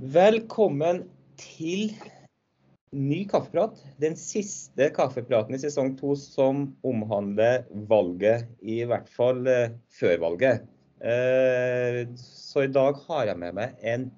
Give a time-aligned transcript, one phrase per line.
[0.00, 1.02] Velkommen
[1.36, 1.90] til
[2.96, 3.76] ny kaffeprat.
[4.00, 10.64] Den siste kaffepraten i sesong to som omhandler valget, i hvert fall eh, før valget.
[11.04, 14.08] Eh, så i dag har jeg med meg en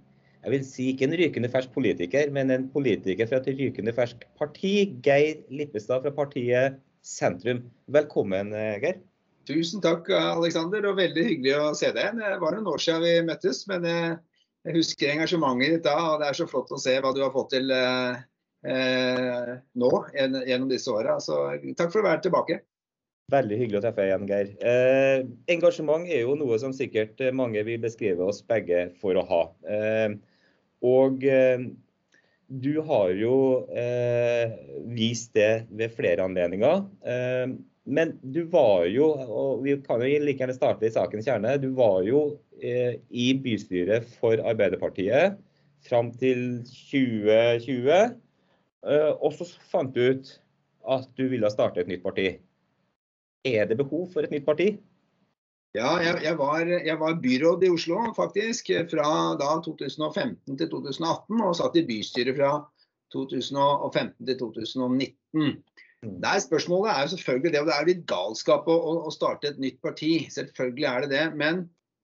[0.44, 4.28] jeg vil si ikke en rykende fersk politiker, men en politiker fra et rykende ferskt
[4.38, 4.74] parti.
[5.02, 7.64] Geir Lippestad fra partiet Sentrum.
[7.90, 9.02] Velkommen, eh, Geir.
[9.50, 10.86] Tusen takk, Aleksander.
[10.92, 12.22] Og veldig hyggelig å se deg igjen.
[12.22, 13.88] Det var noen år siden vi møttes, men
[14.66, 15.96] jeg husker engasjementet ditt da.
[16.12, 18.20] Og det er så flott å se hva du har fått til eh,
[18.62, 21.18] eh nå gjennom disse åra.
[21.22, 21.38] Så
[21.78, 22.60] takk for å være tilbake.
[23.32, 24.50] Veldig hyggelig å treffe deg igjen, Geir.
[24.60, 25.22] Eh,
[25.54, 29.42] engasjement er jo noe som sikkert mange vil beskrive oss begge for å ha.
[29.64, 30.18] Eh,
[30.84, 31.64] og eh,
[32.52, 33.36] du har jo
[33.72, 34.52] eh,
[34.92, 36.82] vist det ved flere anledninger.
[37.86, 41.58] Eh, men du var jo, og vi kan jo like gjerne starte i sakens kjerne,
[41.62, 45.34] du var jo i bystyret for Arbeiderpartiet
[45.82, 48.12] fram til 2020.
[49.18, 50.30] Og så fant du ut
[50.94, 52.28] at du ville starte et nytt parti.
[53.42, 54.76] Er det behov for et nytt parti?
[55.72, 59.06] Ja, jeg, jeg, var, jeg, var, byråd i Oslo faktisk fra
[59.40, 62.50] da 2015 til 2018, og satt i bystyret fra
[63.14, 65.54] 2015 til 2019.
[66.02, 66.38] Nei.
[66.42, 69.78] Spørsmålet er jo selvfølgelig det, og det er litt galskap å, å, starte et nytt
[69.84, 70.26] parti.
[70.34, 71.26] Selvfølgelig er det det.
[71.38, 71.60] Men,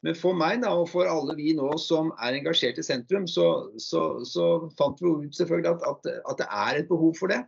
[0.07, 3.49] men, for meg da, og for alle vi nå som er engasjert i sentrum, så,
[3.83, 7.43] så, så fant vi ut selvfølgelig at, at, at, det er et behov for det.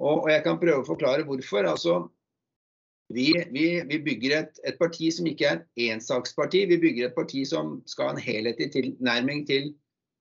[0.00, 1.68] Og, og jeg kan prøve å forklare hvorfor.
[1.68, 2.00] altså
[3.10, 6.64] vi, vi, vi bygger et, et, parti som ikke er et ensaksparti.
[6.70, 9.72] Vi bygger et parti som skal ha en helhetlig tilnærming til,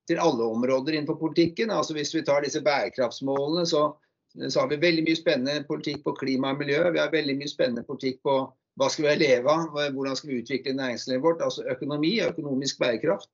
[0.09, 1.72] til, alle områder innenfor politikken.
[1.72, 3.91] Altså Hvis vi tar disse bærekraftsmålene, så,
[4.38, 6.83] så, har vi veldig mye spennende politikk på klima og miljø.
[6.94, 8.35] Vi har veldig mye spennende politikk på
[8.80, 11.41] hva skal vi leve av, hvordan skal vi utvikle næringslivet vårt.
[11.44, 13.31] Altså økonomi, økonomisk bærekraft.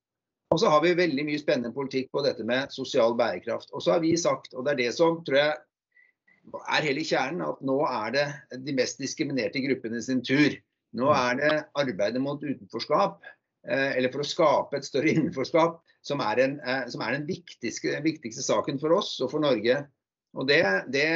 [0.54, 3.74] Og så har vi veldig mye spennende politikk på dette med sosial bærekraft.
[3.74, 5.56] Og så har vi sagt, og det er det som tror jeg
[6.54, 8.26] er hele kjernen at nå er det
[8.68, 10.54] de mest diskriminerte gruppene sin tur.
[10.96, 11.18] Nå mm.
[11.18, 13.26] er det arbeidet mot utenforskap,
[13.68, 17.26] eh, eller for å skape et større innenforskap, som er, en, eh, som er den
[17.28, 19.82] viktigste, viktigste, saken for oss og for Norge.
[20.36, 21.08] Og Det, det,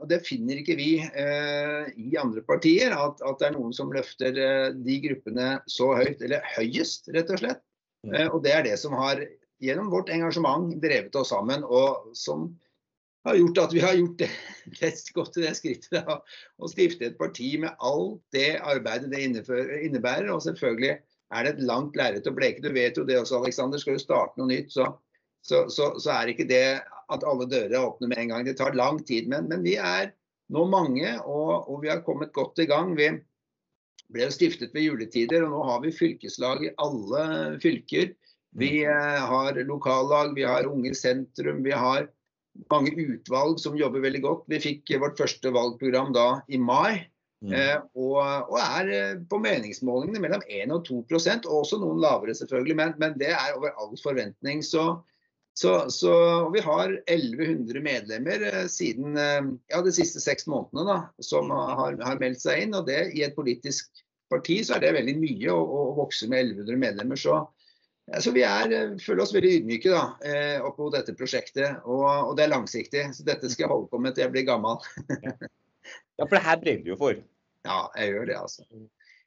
[0.00, 3.92] og det finner ikke vi eh, i andre partier, at, at, det er noen som
[3.94, 7.62] løfter eh, de gruppene så høyt, eller høyest, rett og slett.
[8.10, 9.22] Eh, og Det er det som har
[9.62, 12.48] gjennom vårt engasjement drevet oss sammen, og som
[13.26, 14.30] har gjort at vi har gjort det,
[14.82, 16.18] rett godt til det skrittet da,
[16.58, 20.30] å stifte et parti med alt det arbeidet det innebærer.
[20.34, 22.64] Og selvfølgelig er det et langt lerret å bleke.
[22.64, 23.80] Du vet jo det også, Aleksander.
[23.82, 24.90] Skal du starte noe nytt, så,
[25.44, 26.80] så, så, så, er ikke det
[27.12, 28.46] at alle dører åpner med en gang.
[28.46, 29.28] Det tar lang tid.
[29.32, 30.12] Men, men vi er
[30.54, 32.94] nå mange, og, og, vi har kommet godt i gang.
[32.98, 33.10] Vi
[34.14, 37.24] ble stiftet ved juletider, og nå har vi fylkeslag i alle
[37.64, 38.14] fylker.
[38.58, 42.08] Vi eh, har lokallag, vi har Unge sentrum, vi har
[42.72, 44.48] mange utvalg som jobber veldig godt.
[44.50, 47.04] Vi fikk vårt første valgprogram da i mai.
[47.44, 47.52] Mm.
[47.54, 48.16] Eh, og,
[48.50, 52.96] og, er eh, på meningsmålingene mellom 1 og 2 og også noen lavere selvfølgelig, men,
[52.98, 54.64] men det er over all forventning.
[54.64, 55.04] Så,
[55.58, 56.12] så, så
[56.54, 61.96] vi har 1100 medlemmer eh, siden eh, ja, de siste seks månedene da, som har,
[61.98, 62.76] har, meldt seg inn.
[62.78, 63.90] og det I et politisk
[64.30, 67.18] parti så er det veldig mye å, å vokse med 1100 medlemmer.
[67.18, 67.40] Så,
[68.22, 72.36] så vi er, eh, føler oss veldig ydmyke da, eh, oppå dette prosjektet, og, og,
[72.38, 73.08] det er langsiktig.
[73.18, 74.78] Så dette skal jeg holde på med til jeg blir gammel.
[75.10, 77.18] ja, for det her brenner du jo for?
[77.66, 78.68] Ja, jeg gjør det, altså.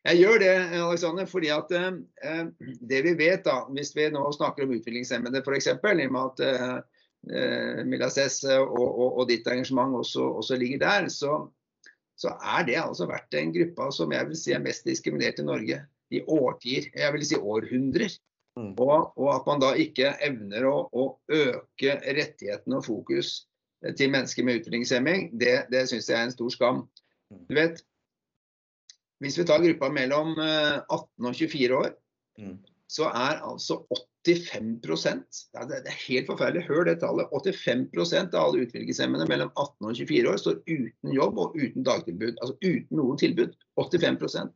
[0.02, 1.92] Jeg gjør det, Alexander, fordi at eh,
[2.26, 2.46] eh,
[2.90, 6.44] det vi vet, da, hvis vi nå snakker om utviklingshemmede f.eks., i og med at
[6.48, 6.80] eh,
[7.30, 11.44] eh Milases og, og, og, ditt engasjement også, også ligger der, så,
[12.18, 15.46] så, er det altså vært en gruppe som jeg vil si er mest diskriminert i
[15.46, 18.18] Norge i årtier, jeg vil si århundrer.
[18.58, 18.74] Mm.
[18.84, 23.46] Og, og, at man da ikke evner å, å, øke rettighetene og fokus
[23.98, 26.82] til mennesker med utviklingshemming, det, det syns jeg er en stor skam.
[27.48, 27.80] Du vet,
[29.22, 30.46] Hvis vi tar gruppa mellom 18
[30.90, 31.92] eh, og 24 år,
[32.42, 32.56] mm.
[32.90, 33.84] så er altså
[34.26, 34.82] 85
[35.54, 37.30] ja, Det er helt forferdelig, hør det tallet.
[37.34, 42.36] 85% av alle utviklingshemmede mellom 18 og 24 år står uten jobb og uten dagtilbud.
[42.42, 43.54] Altså uten noe tilbud.
[43.78, 44.52] 85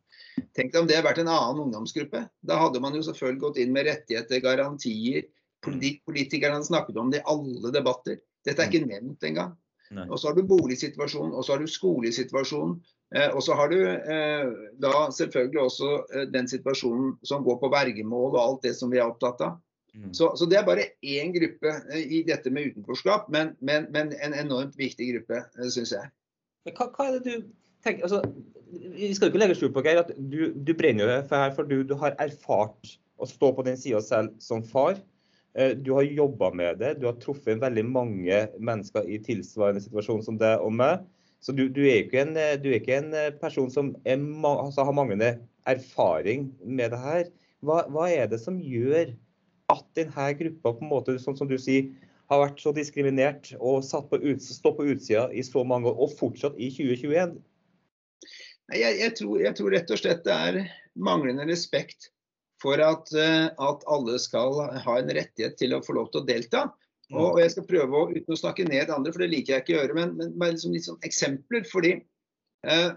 [0.56, 2.26] Tenk deg om det hadde vært en annen ungdomsgruppe.
[2.46, 5.30] Da hadde man jo selvfølgelig gått inn med rettigheter, garantier.
[5.66, 8.20] Politikerne hadde snakket om det i alle debatter.
[8.46, 8.92] Dette er ikke mm.
[8.92, 9.56] nevnt engang.
[10.10, 12.80] Og så har du boligsituasjonen, og så har du skolesituasjonen.
[13.16, 14.48] Eh, og så har du eh,
[14.82, 18.98] da selvfølgelig også eh, den situasjonen som går på vergemål og alt det som vi
[18.98, 19.60] er opptatt av.
[19.96, 20.14] Mm.
[20.14, 24.12] Så, så, det er bare én gruppe eh, i dette med utenforskap, men, men, men
[24.20, 26.12] en enormt viktig gruppe, eh, syns jeg.
[26.66, 27.48] Men hva, hva, er det du
[27.86, 28.22] tenker, altså,
[28.98, 31.70] Vi skal ikke legge skjul på Geir, at du, du brenner jo for her, for
[31.70, 34.98] du, du, har erfart å stå på den sida selv som far.
[35.56, 40.40] Du har jobba med det, du har truffet veldig mange mennesker i tilsvarende situasjon som
[40.42, 41.06] deg og meg.
[41.40, 44.19] Så du, du, er en, du er ikke en person som er,
[44.50, 45.36] altså, har manglende
[45.69, 47.30] erfaring med det her.
[47.66, 49.13] Hva, hva, er det som gjør
[49.72, 51.90] at denne gruppa på en måte, sånn som du sier,
[52.31, 56.00] har vært så diskriminert og satt på ut, stått på utsida i så mange år,
[56.08, 57.38] og fortsatt i 2021?
[58.74, 60.60] Jeg, jeg, tror, jeg, tror, rett og slett det er
[60.98, 62.10] manglende respekt
[62.66, 66.28] for at, eh, at, alle skal ha en rettighet til å få lov til å
[66.28, 66.66] delta.
[67.14, 69.64] Og, og jeg skal prøve å, uten å snakke ned andre, for det liker jeg
[69.64, 71.68] ikke å gjøre, men, men bare liksom litt sånn eksempler.
[71.70, 71.94] fordi
[72.66, 72.92] eh,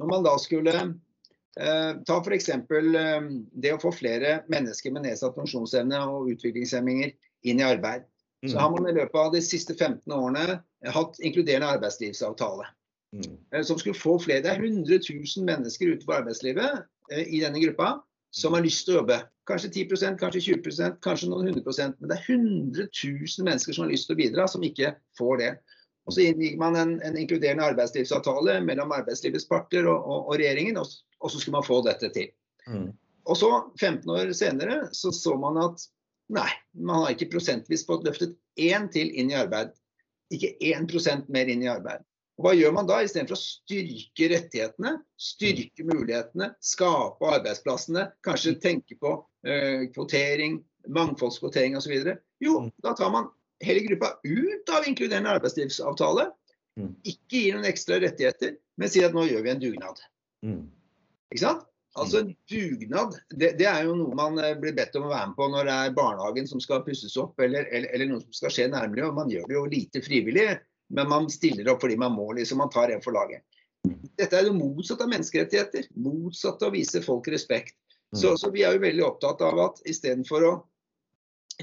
[0.00, 2.48] når man da skulle eh, ta f.eks.
[2.56, 3.28] Eh,
[3.64, 7.12] det å få flere mennesker med nedsatt funksjonsevne og utviklingshemminger
[7.44, 8.08] inn i arbeid,
[8.50, 10.56] så har man i løpet av de siste 15 årene
[10.90, 12.64] hatt inkluderende arbeidslivsavtale.
[13.12, 13.36] Mm.
[13.52, 14.42] Eh, som skulle få flere.
[14.42, 14.98] Det er 100
[15.36, 16.80] 000 mennesker utenfor arbeidslivet
[17.12, 17.98] eh, i denne gruppa
[18.32, 19.18] som har lyst til å jobbe.
[19.48, 23.92] Kanskje 10% kanskje 20% kanskje noen 100% Men det er 100 000 mennesker som har
[23.92, 25.52] lyst til å bidra, som ikke får det.
[26.06, 30.80] Og Så inngikk man en, en inkluderende arbeidslivsavtale mellom arbeidslivets parter og, og, og regjeringen,
[30.80, 30.88] og,
[31.20, 32.30] og, så skulle man få dette til.
[32.66, 32.88] Mm.
[33.30, 35.84] Og så, 15 år senere, så så man at
[36.32, 39.76] nei, man har ikke prosentvis fått løftet én til inn i arbeid.
[40.34, 42.02] Ikke 1% mer inn i arbeid.
[42.40, 42.98] Og Hva gjør man da?
[43.04, 49.14] Istedenfor å styrke rettighetene, styrke mulighetene, skape arbeidsplassene, kanskje tenke på
[49.46, 51.92] eh, kvotering, mangfoldskvotering osv.
[52.42, 52.70] Jo, mm.
[52.84, 53.28] da tar man
[53.62, 56.30] hele gruppa ut av inkluderende arbeidslivsavtale.
[56.80, 56.94] Mm.
[57.04, 60.02] Ikke gir noen ekstra rettigheter, men sier at nå gjør vi en dugnad.
[60.46, 60.64] Mm.
[61.34, 61.68] Ikke sant?
[62.00, 65.28] Altså en dugnad, det, det, er jo noe man eh, blir bedt om å være
[65.28, 68.38] med på når det er barnehagen som skal pusses opp, eller, eller, eller noe som
[68.38, 69.10] skal skje nærmere.
[69.10, 70.46] og Man gjør det jo lite frivillig
[70.92, 72.32] men man stiller opp fordi man må.
[72.36, 73.44] liksom, Man tar en for laget.
[74.18, 75.88] Dette er det motsatt av menneskerettigheter.
[75.98, 77.74] Motsatt av å vise folk respekt.
[78.12, 78.36] Så, mm.
[78.38, 80.52] så vi er jo veldig opptatt av at istedenfor å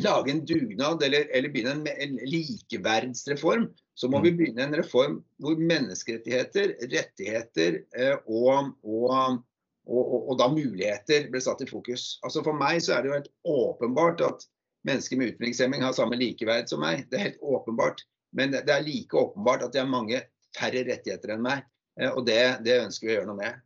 [0.01, 4.37] lage en dugnad eller, eller begynne en, en, likeverdsreform, så må vi mm.
[4.39, 9.41] begynne en reform hvor menneskerettigheter, rettigheter eh, og, og,
[9.85, 12.15] og, og, da muligheter blir satt i fokus.
[12.25, 14.47] Altså For meg så er det jo helt åpenbart at
[14.87, 17.05] mennesker med utviklingshemming har samme likeverd som meg.
[17.11, 18.05] Det er helt åpenbart.
[18.35, 20.21] Men det er like åpenbart at de har mange
[20.57, 21.65] færre rettigheter enn meg.
[21.99, 23.61] Eh, og det, det, ønsker vi å gjøre noe med.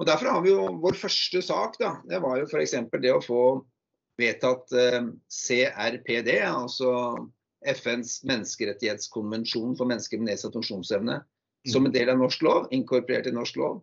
[0.00, 1.78] Og Derfor har vi jo vår første sak.
[1.80, 2.74] da, Det var jo f.eks.
[3.02, 3.44] det å få
[4.20, 5.00] vedtatt eh,
[5.32, 6.92] CRPD, altså
[7.62, 11.20] FNs menneskerettighetskonvensjon for mennesker med nedsatt funksjonsevne,
[11.70, 13.80] som en del av norsk lov, inkorporert i norsk lov.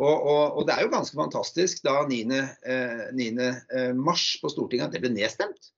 [0.00, 2.40] Og, og, og, det er jo ganske fantastisk da 9.
[2.66, 3.48] Eh, 9.
[3.76, 5.70] Eh, mars på Stortinget at det ble nedstemt.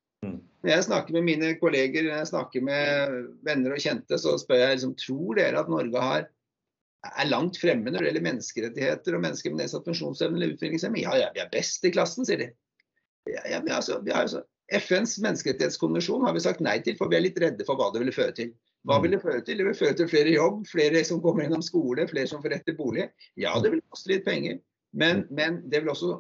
[0.65, 4.63] Når jeg snakker med mine kolleger, når jeg snakker med venner og kjente, så spør
[4.63, 6.25] jeg liksom, tror dere at Norge har,
[7.11, 11.05] er langt fremme når det gjelder menneskerettigheter og mennesker med nedsatt funksjonsevne eller utviklingshemming?
[11.05, 12.49] Ja, ja, vi er best i klassen, sier de.
[13.29, 14.41] Ja, ja, vi altså, vi altså,
[14.73, 18.01] FNs menneskerettighetskonvensjon har vi sagt nei til, for vi er litt redde for hva det
[18.01, 18.57] ville føre til.
[18.89, 19.61] Hva vil det føre til?
[19.61, 22.67] Det vil føre til flere jobb, flere som kommer gjennom skole, flere som får rett
[22.69, 23.11] til bolig.
[23.41, 24.59] Ja, det vil koste litt penger,
[24.97, 26.19] men, men det vil også,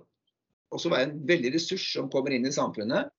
[0.73, 3.13] også være en veldig ressurs som kommer inn i samfunnet.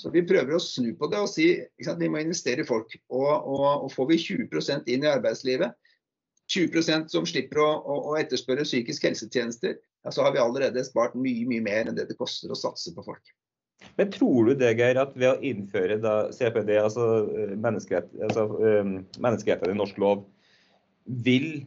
[0.00, 2.94] Så Vi prøver å snu på det og si at vi må investere i folk.
[3.12, 5.76] Og, og, og får vi 20% inn i arbeidslivet,
[6.48, 11.16] 20% som slipper å, å, å etterspørre psykisk helsetjenester, ja, så har vi allerede spart
[11.18, 13.34] mye mye mer enn det det koster å satse på folk.
[13.98, 17.04] Men tror du det, Geir, at ved å innføre da, CPD, altså,
[17.36, 18.46] eh, menneskerett, altså
[19.20, 20.24] menneskerettighetene i norsk lov,
[21.04, 21.66] vil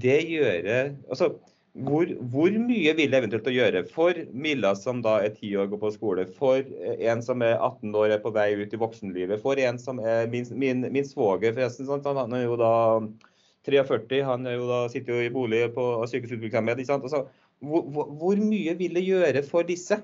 [0.00, 0.76] det gjøre
[1.10, 1.32] altså
[1.70, 5.68] hvor, hvor, mye vil det eventuelt å gjøre for Milla som da er ti år
[5.68, 6.66] og går på skole, for
[6.98, 10.26] en som er 18 år er på vei ut i voksenlivet, for en som er
[10.32, 11.86] min, min, min svoger, forresten,
[12.18, 12.72] han er jo da
[13.66, 16.82] 43, han jo da, sitter jo i bolig på sykehusutviklingshemmet.
[16.90, 17.26] Altså,
[17.60, 20.00] hvor, hvor, mye vil det gjøre for disse?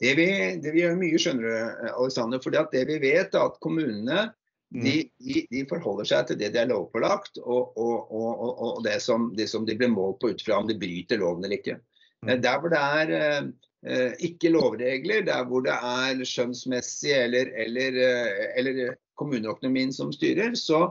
[0.00, 0.28] Det vi,
[0.62, 2.42] det vi gjør mye, skjønner du, Alexander.
[2.42, 4.28] For det vi vet, er at kommunene
[4.74, 5.10] de, mm.
[5.26, 9.28] de, de, forholder seg til det de er lovpålagt, og, og, og, og det, som,
[9.36, 11.78] det, som, de blir målt på ut fra om de bryter loven eller ikke.
[12.24, 12.28] Mm.
[12.32, 13.48] Eh, der hvor det er eh,
[13.86, 20.56] eh, ikke lovregler, der hvor det er skjønnsmessig eller, eller, eh, eller kommuneøkonomien som styrer,
[20.58, 20.88] så,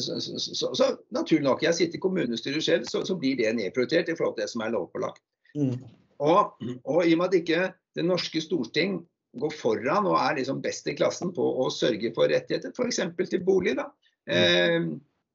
[0.00, 4.16] så, så, så, naturlig nok, jeg sitter i kommunestyret selv, så, blir det nedprioritert i
[4.16, 5.20] forhold til det som er lovpålagt.
[5.58, 5.76] Mm.
[6.24, 9.02] Og, og, i og med at ikke det norske storting
[9.40, 13.02] gå foran og er liksom best i klassen på å sørge for rettigheter, f.eks.
[13.30, 13.76] til bolig.
[13.78, 13.88] da,
[14.28, 14.36] mm.
[14.36, 14.88] eh,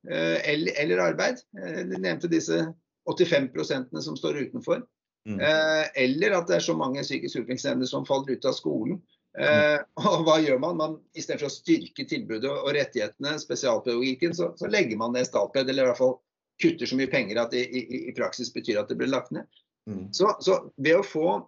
[0.09, 1.43] eh, eller, eller, arbeid.
[1.57, 2.63] Eh, du nevnte disse
[3.09, 4.83] 85% som står utenfor.
[5.29, 5.39] Mm.
[5.39, 9.01] Eh, eller at det er så mange psykisk utviklingshemmede som faller ut av skolen.
[9.39, 9.85] Eh, mm.
[10.11, 10.79] og hva gjør man?
[10.79, 15.87] man Istedenfor å styrke tilbudet og rettighetene, spesialpedagogikken, så, så legger man ned Statped, eller
[15.87, 16.17] i hvert fall
[16.61, 19.31] kutter så mye penger at det i, i, i praksis betyr at det blir lagt
[19.33, 19.47] ned.
[19.89, 20.11] Mm.
[20.13, 21.39] Så, så, ved å få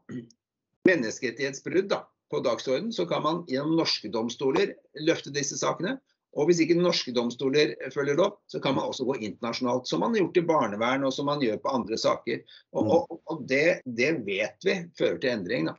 [0.88, 2.02] menneskerettighetsbrudd da,
[2.34, 4.74] på dagsorden, så kan man gjennom norske domstoler
[5.06, 6.00] løfte disse sakene.
[6.34, 9.86] Og hvis ikke norske domstoler følger det opp, så kan man også gå internasjonalt.
[9.86, 12.42] Som man har gjort i barnevern og som man gjør på andre saker.
[12.74, 15.70] Og, og, og det, det, vet vi fører til endring.
[15.70, 15.78] da.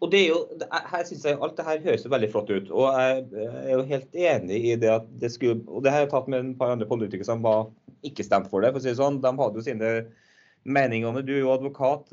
[0.00, 0.40] Og det er jo,
[0.90, 2.70] her synes jeg Alt det her høres jo veldig flott ut.
[2.72, 6.12] og Jeg er jo helt enig i det at det skulle Og det har jeg
[6.14, 7.68] tatt med en par andre politikere som var
[8.02, 8.72] ikke stemt for det.
[8.72, 9.20] for å si det sånn.
[9.22, 9.92] De hadde jo sine
[10.64, 11.22] det.
[11.26, 12.10] Du er jo advokat.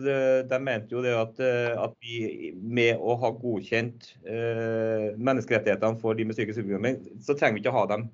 [0.49, 1.39] De mente jo det at,
[1.77, 6.87] at vi med å ha godkjent eh, menneskerettighetene for de med psykisk sykdom,
[7.21, 8.07] så trenger vi ikke ha dem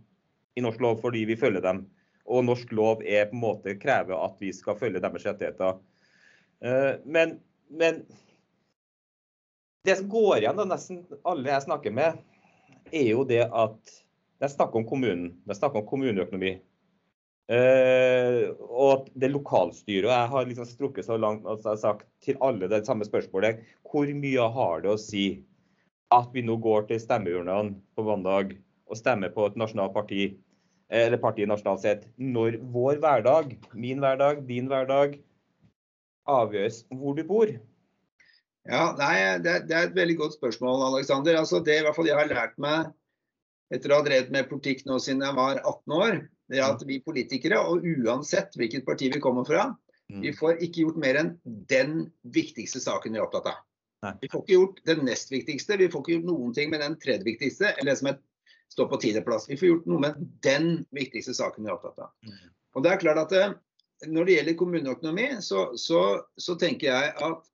[0.55, 1.85] i norsk lov fordi vi følger dem.
[2.25, 5.79] Og norsk lov er på en måte krever at vi skal følge deres rettigheter.
[6.63, 8.03] Eh, men, men
[9.83, 12.21] det som går igjen, da, nesten alle jeg snakker med,
[12.93, 13.97] er jo det at
[14.43, 15.33] de snakker om kommunen.
[15.47, 16.57] De snakker om kommuneøkonomi.
[17.53, 22.39] Uh, og det lokalstyret og Jeg har liksom strukket så langt og har sagt til
[22.41, 23.59] alle det samme spørsmålet.
[23.85, 25.43] Hvor mye har det å si
[26.13, 28.55] at vi nå går til stemmeurnene på mandag
[28.89, 30.31] og stemmer på et nasjonalt parti,
[30.93, 35.15] eller partiet nasjonalt sett, når vår hverdag, min hverdag, din hverdag,
[36.29, 37.53] avgjøres hvor du bor?
[38.63, 41.39] Ja, nei, det, det, er et veldig godt spørsmål, Alexander.
[41.41, 42.93] Altså, det i hvert fall jeg har lært meg
[43.73, 46.83] etter å ha drevet med politikk nå siden jeg var 18 år, det er at
[46.87, 49.69] vi politikere, og uansett hvilket parti vi kommer fra,
[50.11, 50.21] mm.
[50.25, 51.31] vi får ikke gjort mer enn
[51.71, 53.61] den viktigste saken vi er opptatt av.
[54.19, 56.97] Vi får ikke gjort den nest viktigste, vi får ikke gjort noen ting med den
[56.99, 58.11] tredje viktigste, eller det som
[58.73, 59.47] står på tiendeplass.
[59.49, 62.11] Vi får gjort noe med den viktigste saken vi er opptatt av.
[62.27, 62.49] Mm.
[62.73, 63.53] Og det er klart at eh,
[64.09, 65.99] Når det gjelder kommuneøkonomi, så, så,
[66.35, 67.45] så tenker jeg at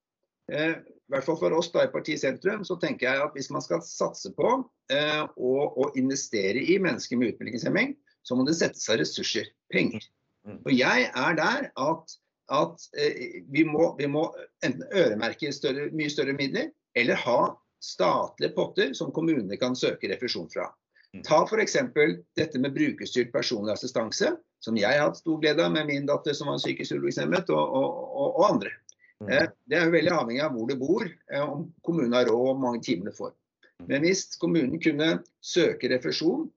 [0.50, 3.52] eh, i hvert fall for oss da i Partiet Sentrum, så tenker jeg at hvis
[3.54, 4.50] man skal satse på
[4.94, 7.94] eh, å, investere i mennesker med utviklingshemming,
[8.30, 10.04] så må det settes av ressurser, penger.
[10.46, 10.60] Mm.
[10.62, 12.12] Og jeg er der at,
[12.54, 14.28] at eh, vi, må, vi, må,
[14.66, 17.40] enten øremerke større, mye større midler, eller ha
[17.82, 20.68] statlige potter som kommunene kan søke refusjon fra.
[21.16, 21.24] Mm.
[21.26, 21.80] Ta f.eks.
[22.38, 26.38] dette med brukerstyrt personlig assistanse, som jeg har hatt stor glede av med min datter
[26.38, 28.76] som var psykisk utviklingshemmet, og, og, og, og andre.
[29.24, 29.34] Mm.
[29.34, 32.38] Eh, det er jo veldig avhengig av hvor du bor, eh, om kommunen har råd
[32.44, 33.34] og hvor mange timer du får.
[33.90, 35.10] Men hvis kommunen kunne
[35.42, 36.50] søke refusjon.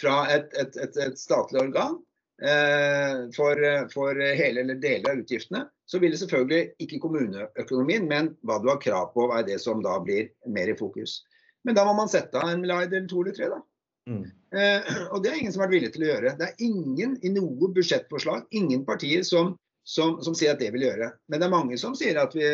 [0.00, 1.96] Fra et, et, et, et statlig organ
[2.42, 8.34] eh, for, for, hele eller deler av utgiftene, så vil det selvfølgelig ikke kommuneøkonomien, men
[8.46, 11.22] hva du har krav på, er det som da blir mer i fokus.
[11.64, 13.62] Men da må man sette av en milliard eller to eller tre, da.
[14.08, 14.26] Mm.
[14.56, 16.36] Eh, og det er ingen som har vært villig til å gjøre.
[16.38, 19.56] Det er ingen i noe budsjettforslag, ingen partier som
[19.88, 21.08] som, som, sier at det vil gjøre.
[21.32, 22.44] Men det er mange som sier at vi,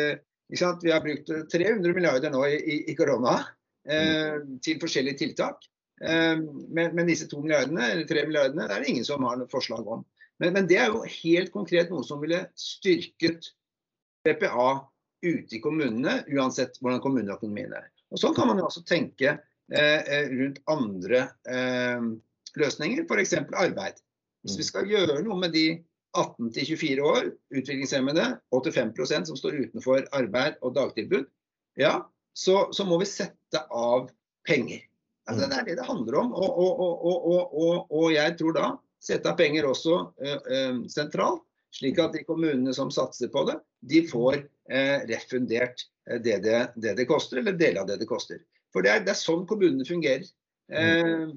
[0.47, 3.41] vi har brukt 300 milliarder nå i, i, korona
[3.89, 4.53] eh, mm.
[4.63, 5.67] til forskjellige tiltak.
[6.01, 6.37] Eh,
[6.67, 9.51] men, men, disse to milliardene, eller tre milliardene det er det ingen som har noe
[9.51, 10.03] forslag om.
[10.41, 13.51] Men, men, det er jo helt konkret noe som ville styrket
[14.25, 14.69] BPA
[15.25, 17.89] ute i kommunene, uansett hvordan kommuneøkonomien er.
[18.13, 19.37] Og Sånn kan man jo også tenke
[19.71, 22.09] eh, eh rundt andre eh,
[22.59, 23.35] løsninger, f.eks.
[23.55, 24.01] arbeid.
[24.45, 25.67] Hvis vi skal gjøre noe med de
[26.15, 31.25] 18 24 år, utviklingshemmede, 85% som står utenfor arbeid og dagtilbud,
[31.79, 31.97] ja,
[32.35, 34.11] så, så må vi sette av
[34.47, 34.85] penger.
[35.25, 36.33] Altså, det er det det handler om.
[36.37, 38.69] Og, og, og, og jeg tror da
[39.05, 41.43] sette av penger også ø, ø, sentralt,
[41.75, 45.81] slik at de kommunene som satser på det, de får uh, refundert
[46.23, 48.39] det det, det det, koster, eller deler av det det koster.
[48.73, 50.23] For det er, det er sånn kommunene fungerer.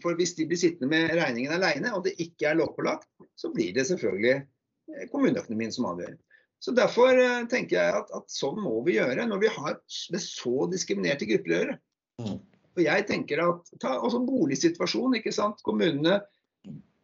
[0.01, 3.75] For hvis de blir sittende med regningen alene, og det ikke er lovpålagt, så blir
[3.77, 6.15] det selvfølgelig kommuneøkonomien som avgjør.
[6.63, 7.19] Så Derfor
[7.51, 9.77] tenker jeg at, at, sånn må vi gjøre når vi har
[10.15, 11.77] med så diskriminerte grupper å gjøre.
[12.23, 12.39] Mm.
[12.79, 15.19] Og jeg tenker at, ta også Boligsituasjonen.
[15.19, 15.63] ikke sant?
[15.67, 16.21] Kommunene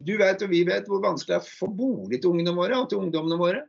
[0.05, 2.77] Du vet og vi vet hvor vanskelig det er å få bolig til ungene våre
[2.81, 3.61] og til ungdommene våre.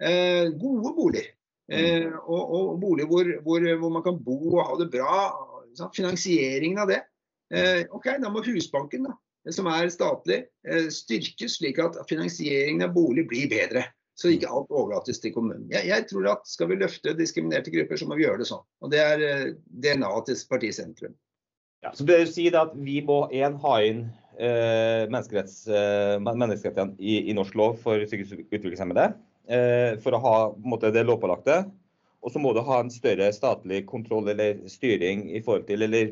[0.00, 1.28] Eh, gode boliger.
[1.70, 1.76] Mm.
[1.76, 5.20] Eh, og, og, boliger hvor, hvor, hvor, man kan bo og ha det bra.
[5.76, 5.96] Sant?
[5.96, 7.02] Finansieringen av det.
[7.54, 9.14] Eh, ok, Da må Husbanken da,
[9.54, 13.84] som er statlig, eh, styrkes slik at finansieringen av bolig blir bedre.
[14.16, 15.66] Så ikke alt overlates til kommunen.
[15.68, 18.64] Jeg, jeg, tror at Skal vi løfte diskriminerte grupper, så må vi gjøre det sånn.
[18.80, 21.16] Og Det er eh, DNA-et til partiet sentrum.
[21.86, 24.06] Ja, så det vil si at Vi må en, ha inn
[24.42, 29.12] eh, eh, menneskerettighetene i, i, norsk lov for psykisk utviklingshemmede.
[29.46, 31.60] Eh, for å ha måte, det lovpålagte.
[32.26, 36.10] Og så må du ha en større statlig kontroll eller styring i forhold til, eller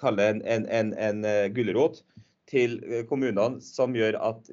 [0.00, 2.02] kalle en, en, en, en uh, gulrot
[2.50, 4.50] til eh, kommunene som gjør at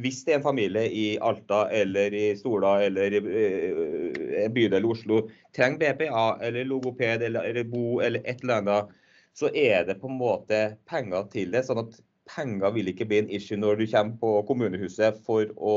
[0.00, 5.24] hvis det er en familie i Alta eller i Stola eller i uh, bydel Oslo
[5.56, 8.94] trenger BPA eller logoped eller, eller bo eller et eller annet,
[9.34, 11.64] så er det på en måte penger til det.
[11.66, 11.96] sånn at
[12.30, 15.76] penger vil ikke bli en issue når du kommer på kommunehuset for å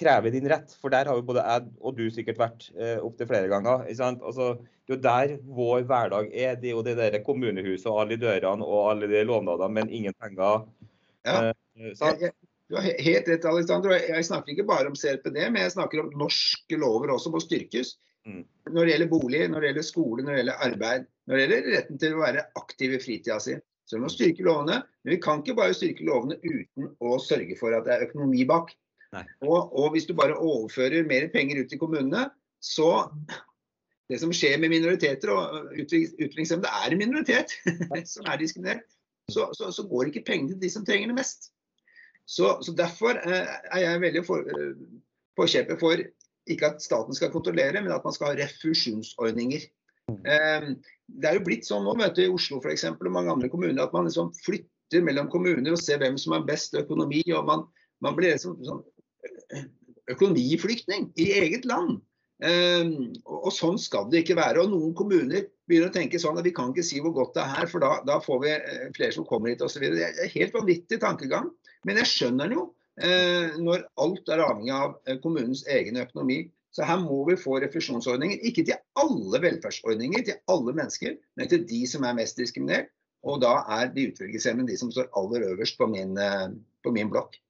[0.00, 0.74] kreve din rett.
[0.80, 3.88] For der har jo både jeg og du sikkert vært eh, opptil flere ganger.
[3.88, 4.52] Altså,
[4.86, 6.60] det er jo der vår hverdag er.
[6.60, 10.16] Det er jo det der kommunehuset og alle dørene og alle de lovnadene, men ingen
[10.20, 10.68] penger.
[11.26, 11.50] Ja.
[11.50, 12.32] Eh, jeg,
[12.70, 13.96] du har helt rett, Alexander.
[13.98, 17.96] Jeg snakker ikke bare om CRPD, men jeg snakker om norske lover også må styrkes.
[18.28, 18.44] Mm.
[18.70, 21.68] Når det gjelder bolig, når det gjelder skole, når det gjelder arbeid, når det gjelder
[21.76, 23.56] retten til å være aktiv i fritida si.
[23.88, 27.56] Så vi må styrke lovene, men vi kan ikke bare styrke lovene uten å sørge
[27.58, 28.70] for at det er økonomi bak.
[29.42, 32.28] Og, og, hvis du bare overfører mer penger ut til kommunene,
[32.62, 33.10] så
[34.10, 37.52] Det som skjer med minoriteter og utviklingshemmede er en minoritet
[38.12, 38.82] som er diskriminert.
[39.30, 41.52] Så, så, så, går ikke pengene til de som trenger det mest.
[42.26, 44.72] Så, så Derfor eh, er jeg veldig for, eh,
[45.38, 46.02] forkjemper for
[46.52, 49.66] ikke at staten skal kontrollere, men at man skal ha refusjonsordninger.
[50.10, 50.72] Um,
[51.20, 53.50] det er jo blitt sånn nå, vet du, i Oslo for eksempel, og mange andre
[53.52, 57.22] kommuner at man liksom flytter mellom kommuner og ser hvem som har best økonomi.
[57.36, 57.66] og Man,
[58.02, 58.82] man blir liksom sånn
[60.10, 62.00] økonomiflyktning i eget land.
[62.40, 64.62] Um, og, og, Sånn skal det ikke være.
[64.62, 67.44] og Noen kommuner begynner å tenke sånn at vi kan ikke si hvor godt det
[67.44, 69.84] er her, for da, da får vi eh, flere som kommer hit osv.
[69.92, 71.50] Det er helt vanvittig tankegang.
[71.86, 72.64] Men jeg skjønner den jo,
[73.60, 76.42] når alt er avhengig av uh, kommunens egen økonomi.
[76.74, 78.42] Så her må vi få refusjonsordninger.
[78.46, 82.92] Ikke til alle velferdsordninger, til alle mennesker, men til de som er mest diskriminert.
[83.26, 86.52] Og da er de utviklingshemmede de som står aller øverst på min, uh,
[86.84, 87.40] på min blokk.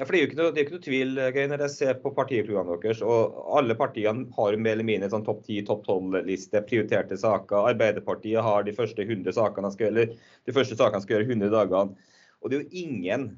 [0.00, 2.14] Ja, for Det er jo ikke noe, ikke noe tvil Geir, når jeg ser på
[2.16, 3.02] partiprogrammet deres.
[3.04, 7.68] og Alle partiene har mer eller mindre sånn topp 10, topp 12-liste, prioriterte saker.
[7.74, 10.14] Arbeiderpartiet har de første 100 sakene skal, eller
[10.48, 12.08] de første sakene skal gjøre 100 dagene.
[12.40, 13.28] Og det er jo ingen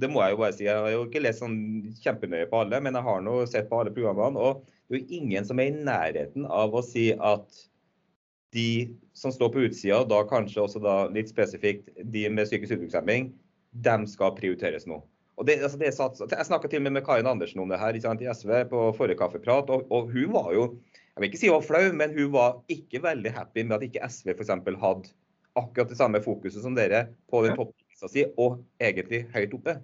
[0.00, 1.56] det må jeg jo bare si, jeg har jo ikke lest sånn
[2.02, 4.36] kjempenøye på alle, men jeg har nå sett på alle programmene.
[4.38, 7.64] og Det er jo ingen som er i nærheten av å si at
[8.56, 8.68] de
[9.16, 13.30] som står på utsida, da kanskje også da litt spesifikt de med psykisk utviklingshemming,
[13.84, 15.00] dem skal prioriteres nå.
[15.36, 17.80] Og det, altså det satt, jeg snakka til og med med Karin Andersen om det
[17.80, 19.68] her sant, i SV på forrige kaffeprat.
[19.72, 20.70] Og, og, hun var jo
[21.16, 23.84] jeg vil ikke si hun var flau, men hun var ikke veldig happy med at
[23.86, 24.52] ikke SV f.eks.
[24.52, 25.12] hadde
[25.56, 27.56] akkurat det samme fokuset som dere på den
[27.96, 29.80] topplista si, og egentlig høyt oppe.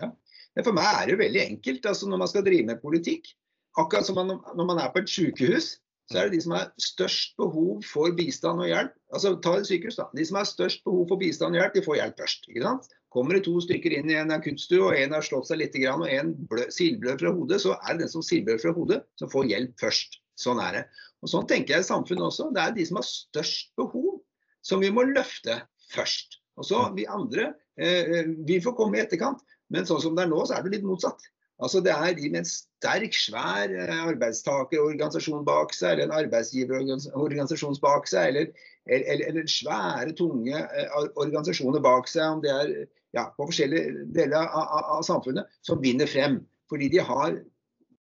[0.00, 0.10] Ja.
[0.54, 3.32] Men for meg er det jo veldig enkelt altså når man skal drive med politikk.
[3.76, 6.68] Akkurat som man, når man er på et sykehus, så er det de som har
[6.78, 8.92] størst behov for bistand og hjelp.
[9.12, 10.04] Altså ta et sykehus, da.
[10.14, 12.44] De som har størst behov for bistand og hjelp, de får hjelp først.
[12.50, 12.90] ikke sant?
[13.14, 16.04] Kommer det to stykker inn i en akuttstue, og en har slått seg litt, og
[16.10, 16.34] en
[16.74, 20.20] silblør fra hodet, så er det den som silblør fra hodet, som får hjelp først.
[20.44, 20.84] Sånn er det.
[21.22, 22.50] Og Sånn tenker jeg i samfunnet også.
[22.52, 24.18] Det er de som har størst behov,
[24.66, 25.62] som vi må løfte
[25.94, 26.42] først.
[26.60, 29.40] Og så Vi andre eh, vi får komme i etterkant,
[29.74, 31.22] men sånn som det er nå, så er det litt motsatt.
[31.62, 37.78] Altså Det er de med en sterk, svær eh, arbeidstakerorganisasjon bak seg, eller en arbeidsgiverorganisasjon
[37.82, 42.74] bak seg, eller, eller, eller svære, tunge eh, organisasjoner bak seg, om det er
[43.14, 46.40] ja, på forskjellige deler av, av, av, samfunnet, som vinner frem.
[46.70, 47.38] Fordi de har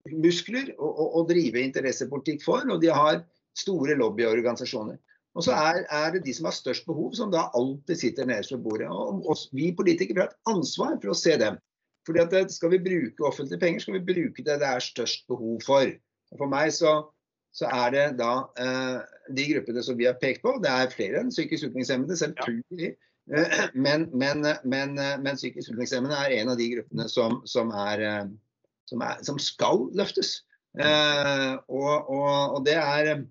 [0.09, 3.23] muskler å, å, å, drive interessepolitikk for, og de har
[3.57, 4.99] store lobbyorganisasjoner.
[5.37, 8.53] Og så er, er, det de som har størst behov, som da alltid sitter nederst
[8.55, 8.89] ved bordet.
[8.89, 11.59] Og oss, vi politikere har et ansvar for å se dem.
[12.07, 15.27] Fordi at eh, Skal vi bruke offentlige penger, skal vi bruke det det er størst
[15.29, 15.93] behov for.
[16.33, 16.95] Og for meg så,
[17.55, 18.97] så er det da eh,
[19.37, 20.57] de gruppene som vi har pekt på.
[20.63, 22.91] Det er flere enn psykisk utviklingshemmede, selvfølgelig.
[23.29, 23.45] Ja.
[23.77, 28.25] Men, men, men, men, psykisk utviklingshemmede er en av de gruppene som, som, er,
[28.89, 30.39] som, er, som skal løftes.
[30.77, 33.23] Eh, og, og, og, det er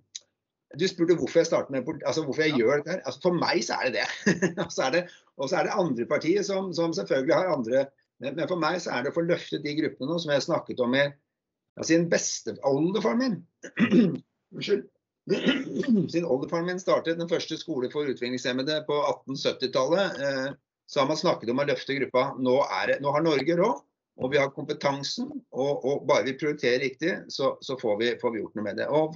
[0.76, 2.98] Du spurte hvorfor jeg starter med altså hvorfor jeg gjør dette.
[2.98, 3.00] her.
[3.08, 4.34] Altså for meg så er det det.
[4.66, 5.02] og, så er det
[5.38, 7.86] og så er det andre partier som, som selvfølgelig har andre
[8.18, 10.46] men, men, for meg så er det å få løftet de gruppene nå, som jeg
[10.48, 13.36] snakket om i altså sin beste oldefaren min.
[14.56, 14.88] Unnskyld.
[16.10, 20.18] Siden oldefaren min startet den første skole for utviklingshemmede på 1870-tallet.
[20.24, 20.48] Eh,
[20.88, 22.32] så har man snakket om å løfte gruppa.
[22.40, 22.56] Nå,
[22.88, 23.82] det, nå har Norge råd,
[24.18, 25.28] og vi har kompetansen.
[25.52, 28.80] Og, og bare vi prioriterer riktig, så, så får, vi, får, vi, gjort noe med
[28.80, 28.88] det.
[28.88, 29.14] Og,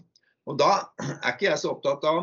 [0.48, 2.20] og, da er ikke jeg så opptatt av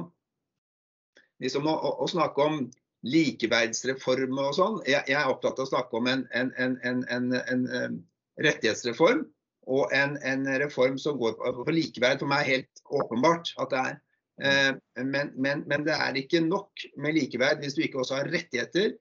[1.43, 2.61] liksom, å, å, å snakke om
[3.07, 4.79] likeverdsreform og sånn.
[4.87, 7.03] Jeg, jeg, er opptatt av å snakke om en, en, en,
[7.39, 7.99] en
[8.43, 9.23] rettighetsreform
[9.69, 12.21] og en, reform som går på, på likeverd.
[12.21, 13.99] For meg er helt åpenbart at det er.
[14.39, 14.71] Eh,
[15.03, 18.95] men, men, men, det er ikke nok med likeverd hvis du ikke også har rettigheter,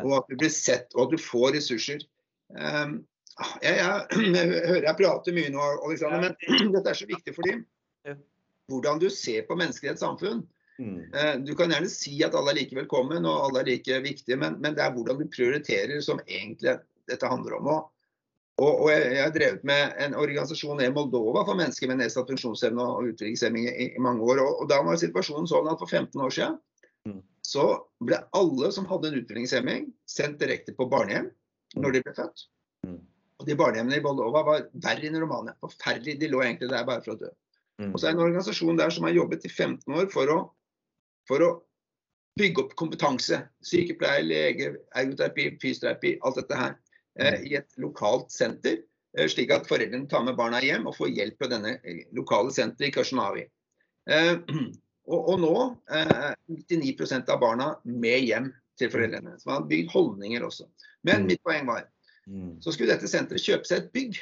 [0.00, 2.04] og at du blir sett og at du får ressurser.
[2.50, 3.00] Jeg,
[3.64, 3.76] jeg,
[4.36, 7.56] jeg, hører jeg prater mye nå, Alexander, men dette er så viktig fordi
[8.70, 10.42] hvordan du ser på mennesker i et samfunn.
[10.80, 11.00] Mm.
[11.12, 14.38] Eh, du kan gjerne si at alle er like velkommen og alle er like viktige,
[14.40, 16.78] men, men det er hvordan du prioriterer som egentlig
[17.10, 17.68] dette handler om.
[17.74, 17.90] Og,
[18.60, 22.30] og, og jeg, jeg, har drevet med en organisasjon i Moldova for mennesker med nedsatt
[22.32, 24.40] funksjonsevne og utviklingshemming i, i, mange år.
[24.44, 26.56] Og, og, da var situasjonen sånn at for 15 år siden
[27.08, 27.20] mm.
[27.52, 27.66] så
[28.06, 31.28] ble alle som hadde en utviklingshemming, sendt direkte på barnehjem
[31.76, 32.48] når de ble født.
[32.88, 32.98] Mm.
[33.40, 35.56] Og de barnehjemmene i Moldova var verre enn i Romania.
[35.64, 36.18] Forferdelig.
[36.20, 37.30] De lå egentlig der bare for å dø.
[37.80, 37.94] Mm.
[37.94, 40.38] Og så er det en organisasjon der som har jobbet i 15 år for å,
[41.28, 41.50] for å
[42.38, 43.40] bygge opp kompetanse.
[43.64, 46.76] Sykepleier, lege, ergoterapi, fysioterapi, alt dette her.
[47.20, 48.82] Eh, I et lokalt senter.
[49.16, 52.52] Eh, slik at foreldrene tar med barna hjem og får hjelp av denne eh, lokale
[52.54, 53.46] senteret i Kashnavi.
[54.10, 54.34] Eh,
[55.10, 55.54] og, og, nå
[55.90, 59.34] er 99% av barna med hjem til foreldrene.
[59.40, 60.68] Så man har bygd holdninger også.
[61.02, 61.32] Men Mm.
[61.32, 61.88] mitt poeng var
[62.28, 62.60] Mm.
[62.62, 64.18] så skulle dette senteret kjøpe seg et bygg.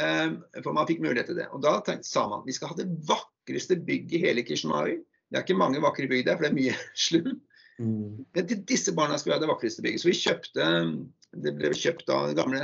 [0.00, 1.48] Um, for man fikk mulighet til det.
[1.52, 4.94] Og da tenkte, sa man vi skal ha det vakreste bygget i hele Kishimawi.
[5.28, 6.76] Det er ikke mange vakre bygg der, for det er mye
[7.06, 7.34] slum.
[7.80, 8.22] Mm.
[8.36, 10.04] Men til disse barna skulle vi ha det vakreste bygget.
[10.04, 10.70] Så vi kjøpte
[11.44, 12.62] Det ble kjøpt av den gamle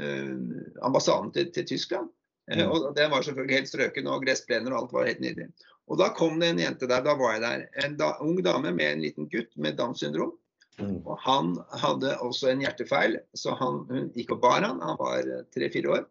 [0.00, 0.36] eh,
[0.84, 2.08] ambassaden til, til Tyskland.
[2.50, 2.70] Eh, Mm.
[2.72, 5.50] og den var selvfølgelig helt strøken, og gressplener og alt var helt nydelig.
[5.88, 7.66] Og da kom det en jente der, da var jeg der.
[7.84, 10.32] En da, ung dame med en liten gutt med Downs syndrom.
[10.80, 11.02] Mm.
[11.04, 14.80] Og han hadde også en hjertefeil, så han, hun gikk og bar han.
[14.82, 16.06] Han var eh, tre-fire år.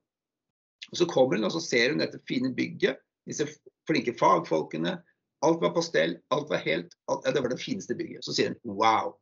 [0.91, 3.47] Og Så kommer hun og så ser hun dette fine bygget, disse
[3.87, 4.97] flinke fagfolkene.
[5.41, 8.25] Alt var på stell, alt var helt alt, ja, Det var det fineste bygget.
[8.25, 9.15] Så sier hun wow,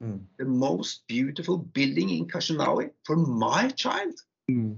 [0.00, 0.26] Mm.
[0.36, 4.12] the most beautiful building in Kashinawi for my child.
[4.50, 4.76] Mm.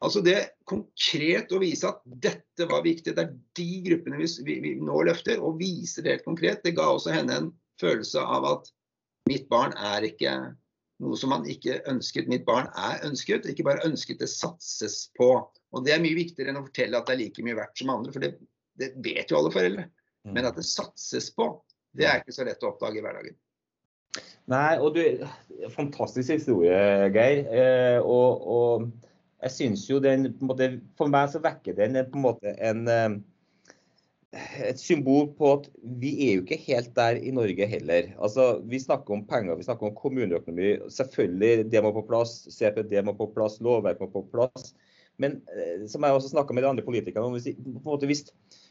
[0.00, 3.14] Altså det konkret å vise at dette var viktig.
[3.16, 6.64] Det er de gruppene vi, vi, vi nå løfter, og viser det helt konkret.
[6.64, 8.72] Det ga også henne en følelse av at
[9.28, 10.32] mitt barn er ikke
[11.04, 12.28] noe som man ikke ønsket.
[12.28, 15.30] Mitt barn er ønsket, ikke bare ønsket, det satses på.
[15.74, 17.92] Og Det er mye viktigere enn å fortelle at det er like mye verdt som
[17.94, 18.34] andre, for det,
[18.80, 19.88] det vet jo alle foreldre.
[20.24, 20.36] Mm.
[20.36, 21.48] Men at det satses på,
[21.94, 23.36] det er ikke så lett å oppdage i hverdagen.
[24.50, 25.02] Nei, og du,
[25.74, 26.78] fantastisk historie,
[27.14, 27.44] Geir.
[27.48, 28.88] Eh, og, og
[29.44, 32.52] jeg syns jo den på en måte, For meg så vekker den på en måte
[32.62, 33.16] en eh,
[34.64, 35.66] et symbol på at
[36.00, 38.10] vi er jo ikke helt der i Norge heller.
[38.18, 40.90] Altså, Vi snakker om penger, vi snakker om kommuneøkonomi.
[40.90, 42.48] Selvfølgelig, det må på plass.
[42.50, 44.72] CPD må på plass, lovverk må på plass.
[45.22, 48.24] Men eh, som jeg også snakka med de andre politikerne om, hvis,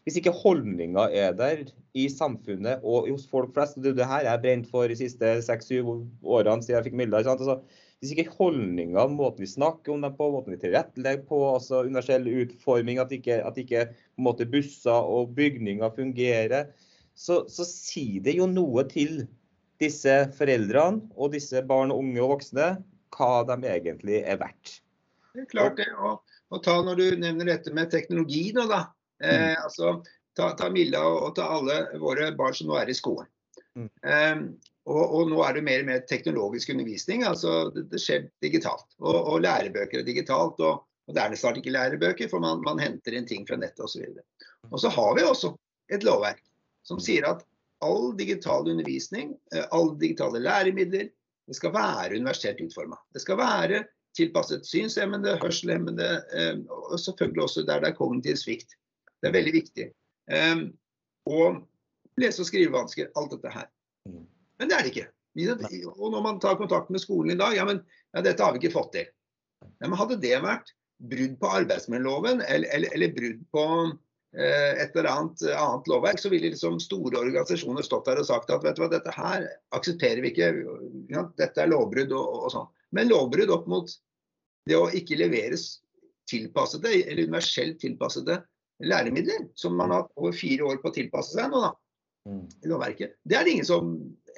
[0.03, 1.63] hvis, ikke holdninga er der
[1.95, 4.97] i samfunnet og hos folk flest, det er det her jeg har brent for de
[4.99, 7.23] siste seks-syv årene siden jeg fikk midler.
[7.23, 7.62] Altså,
[8.03, 12.27] hvis ikke holdninga, måten vi snakker om dem på, måten vi tilrettelegger på, altså universell
[12.27, 13.86] utforming, at ikke, at ikke
[14.19, 16.73] måte busser og bygninger fungerer,
[17.15, 19.21] så, så sier det jo noe til
[19.79, 22.73] disse foreldrene og disse barn unge og voksne
[23.13, 24.79] hva de egentlig er verdt.
[25.34, 25.88] Det er klart det.
[25.97, 26.19] Og,
[26.53, 28.83] og ta når du nevner dette med teknologi nå, da.
[29.23, 29.97] Eh, altså,
[30.37, 33.29] ta, ta Milla og, og ta alle våre barn som nå er i skolen.
[33.73, 33.89] Mm.
[33.89, 34.35] Eh,
[34.83, 37.23] og, og, nå er det mer og mer teknologisk undervisning.
[37.27, 38.87] altså Det, det skjer digitalt.
[38.99, 40.59] Og, og, lærebøker er digitalt.
[40.59, 43.85] Og, og det er snart ikke lærebøker, for man, man henter inn ting fra nettet
[43.87, 44.03] osv.
[44.11, 45.53] Og, og så har vi også
[45.93, 46.43] et lovverk
[46.83, 47.45] som sier at
[47.83, 51.09] all digital undervisning, eh, alle digitale læremidler,
[51.47, 52.99] det skal være universelt utforma.
[53.11, 53.83] Det skal være
[54.17, 58.78] tilpasset synshemmede, hørselshemmede, eh, og selvfølgelig også der det er kognitiv svikt.
[59.21, 59.89] Det er veldig viktig.
[60.28, 60.63] Um,
[61.26, 61.63] og
[62.19, 63.67] lese- og skrivevansker, alt dette her.
[64.06, 64.26] Mm.
[64.60, 65.10] Men det er det ikke.
[65.95, 67.82] Og når man tar kontakt med skolen i dag, ja, men
[68.13, 69.08] ja, dette har vi ikke fått til.
[69.63, 70.73] Ja, men hadde det vært
[71.04, 73.63] brudd på arbeidsmiljøloven eller, eller, eller brudd på
[74.38, 78.54] eh, et eller annet, annet lovverk, så ville liksom store organisasjoner stått der og sagt
[78.54, 80.52] at vet du hva, dette her aksepterer vi ikke.
[81.12, 82.71] Ja, dette er lovbrudd og, og, og sånn.
[82.93, 83.91] Men lovbrudd opp mot
[84.69, 85.79] det å ikke leveres
[86.29, 88.39] tilpassede eller universelt tilpassede
[88.84, 91.73] læremidler, som man har hatt over fire år på å tilpasse seg nå, da,
[92.23, 92.45] Mm.
[92.63, 93.17] i lovverket.
[93.27, 93.89] Det er det ingen som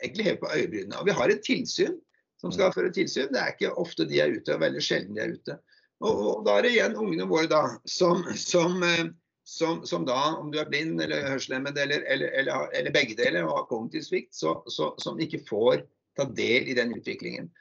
[0.02, 0.98] egentlig hever på øyebrynene.
[1.00, 2.00] Og vi har et tilsyn
[2.42, 3.30] som skal føre tilsyn.
[3.34, 5.58] Det er ikke ofte de er ute, og veldig sjelden de er ute.
[6.02, 9.06] Og, og da er det igjen ungene våre da, som, som, eh,
[9.48, 13.46] som, som da, om du er blind eller hørselshemmet eller, eller, eller, eller, begge deler
[13.46, 15.86] og har kognitiv svikt, så, så, som ikke får
[16.18, 17.54] ta del i den utviklingen.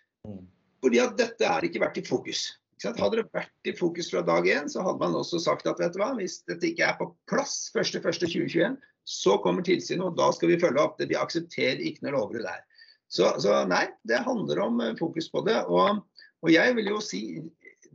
[0.84, 2.44] Fordi at dette er ikke vært i fokus.
[2.84, 5.94] Hadde det vært i fokus fra dag én, så hadde man også sagt at vet
[5.94, 8.76] du hva, hvis dette ikke er på plass 1.1.2021,
[9.08, 10.98] så kommer tilsynet, og da skal vi følge opp.
[10.98, 11.08] det.
[11.08, 12.60] Vi aksepterer ikke noe lovbrudd der.
[13.08, 15.56] Så, så, nei, det handler om eh, fokus på det.
[15.70, 16.02] Og,
[16.44, 17.22] og jeg vil jo si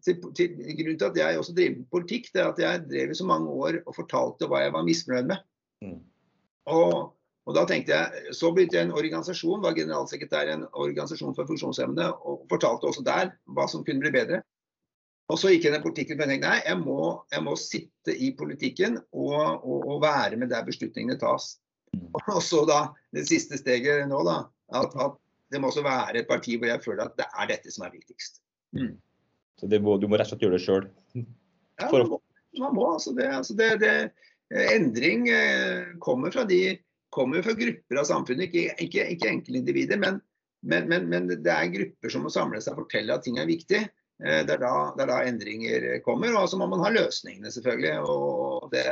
[0.06, 3.14] til, til, Grunnen til at jeg også driver med politikk, det er at jeg drev
[3.14, 5.48] i så mange år og fortalte hva jeg var misfornøyd med.
[5.84, 5.98] Mm.
[6.72, 6.94] Og,
[7.50, 11.50] og da tenkte jeg, Så begynte jeg en organisasjon, var generalsekretær i en organisasjon for
[11.50, 14.44] funksjonshemmede, og fortalte også der hva som kunne bli bedre.
[15.30, 17.02] Og så gikk jeg ned i politikken og tenkte nei, jeg må,
[17.34, 21.52] jeg må sitte i politikken og, og, og, være med der beslutningene tas.
[22.20, 22.80] Og så da,
[23.14, 24.40] det siste steget nå, da,
[24.78, 25.18] at, at,
[25.50, 27.94] det må også være et parti hvor jeg føler at det er dette som er
[27.94, 28.42] viktigst.
[28.78, 28.98] Mm.
[29.58, 30.90] Så må, du må rett og slett gjøre det sjøl?
[31.18, 32.20] Ja, man må.
[32.60, 33.94] Man må altså det, altså det, det,
[34.74, 36.78] endring eh, kommer fra, de,
[37.14, 40.02] kommer fra grupper av samfunnet, ikke, ikke, ikke enkeltindivider.
[40.02, 40.20] Men,
[40.66, 43.50] men, men, men, det er grupper som må samle seg og fortelle at ting er
[43.50, 43.86] viktig.
[44.24, 46.36] Eh, det er, da, det er da endringer kommer.
[46.40, 47.96] Og så må man ha løsningene, selvfølgelig.
[48.10, 48.86] Og det,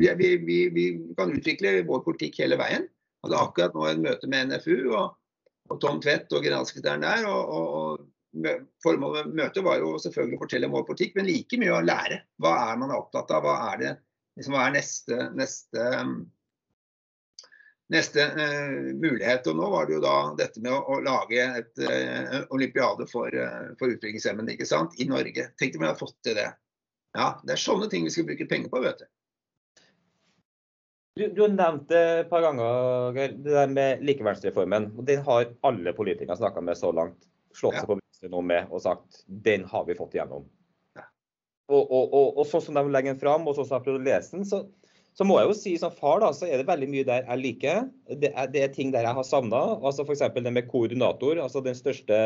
[0.00, 0.86] vi, vi, vi,
[1.18, 2.88] kan utvikle vår politikk hele veien.
[3.24, 5.14] Hadde akkurat nå en møte med NFU og,
[5.72, 7.28] og Tom Tvedt og generalsekretæren der.
[7.30, 8.10] og, og
[8.82, 11.84] Formålet med møtet var jo selvfølgelig å fortelle om vår politikk, men like mye å
[11.84, 12.16] lære.
[12.42, 13.44] Hva er man opptatt av?
[13.46, 13.92] Hva er, det,
[14.40, 15.84] liksom, hva er neste, neste
[17.94, 19.46] neste eh, mulighet.
[19.50, 23.30] Og nå var det jo da dette med å, å lage et eh, olympiade for,
[23.30, 24.96] eh, for utviklingshemmede ikke sant?
[25.00, 25.48] i Norge.
[25.60, 26.50] Tenk om vi hadde fått til det.
[27.14, 28.82] Ja, Det er sånne ting vi skal bruke penger på.
[28.84, 29.10] vet du.
[31.14, 34.90] Du, du har nevnt det et par ganger, det der med likeverdsreformen.
[34.98, 37.28] og Den har alle politikere snakka med så langt.
[37.54, 40.48] Slått seg på brystet nå med og sagt den har vi fått igjennom.
[40.98, 41.04] Ja.
[41.70, 43.86] Og, og, og, og, sånn som de legger den fram, og sånn som jeg har
[43.86, 44.64] prøvd å lese den, så,
[45.14, 47.42] så må jeg jo si som far, da, så er det veldig mye der jeg
[47.42, 47.84] liker.
[48.18, 49.60] Det er, det er ting der jeg har savna.
[49.78, 50.24] Altså F.eks.
[50.34, 51.38] det med koordinator.
[51.38, 52.18] altså Den største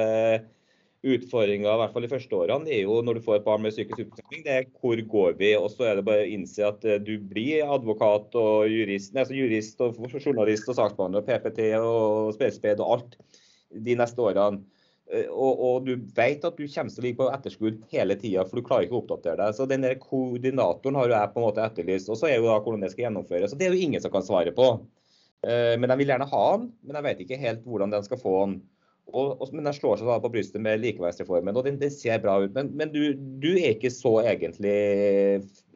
[1.07, 3.75] utfordringa, i hvert fall de første årene, er jo når du får et barn med
[3.75, 5.53] psykisk utviklingshemming, det er hvor går vi?
[5.55, 9.23] Og så er det bare å innse at eh, du blir advokat og jurist, nei,
[9.23, 13.15] altså jurist og journalist og saksbehandler og PPT og spesped og alt
[13.71, 14.65] de neste årene.
[15.09, 18.45] Eh, og, og, du vet at du kommer til å ligge på etterskudd hele tida,
[18.49, 19.57] for du klarer ikke å oppdatere deg.
[19.57, 22.11] Så den der koordinatoren har jeg på en måte etterlyst.
[22.13, 23.53] Og så er jo da hvordan det skal gjennomføres.
[23.53, 24.73] Så det er jo ingen som kan svare på.
[25.47, 28.21] Eh, men jeg vil gjerne ha den, men jeg vet ikke helt hvordan den skal
[28.21, 28.59] få den.
[29.09, 32.35] Og, og, men den slår seg da på brystet med likeverdsreformen, og den, ser bra
[32.43, 32.53] ut.
[32.53, 34.75] Men, men du, du, er ikke så egentlig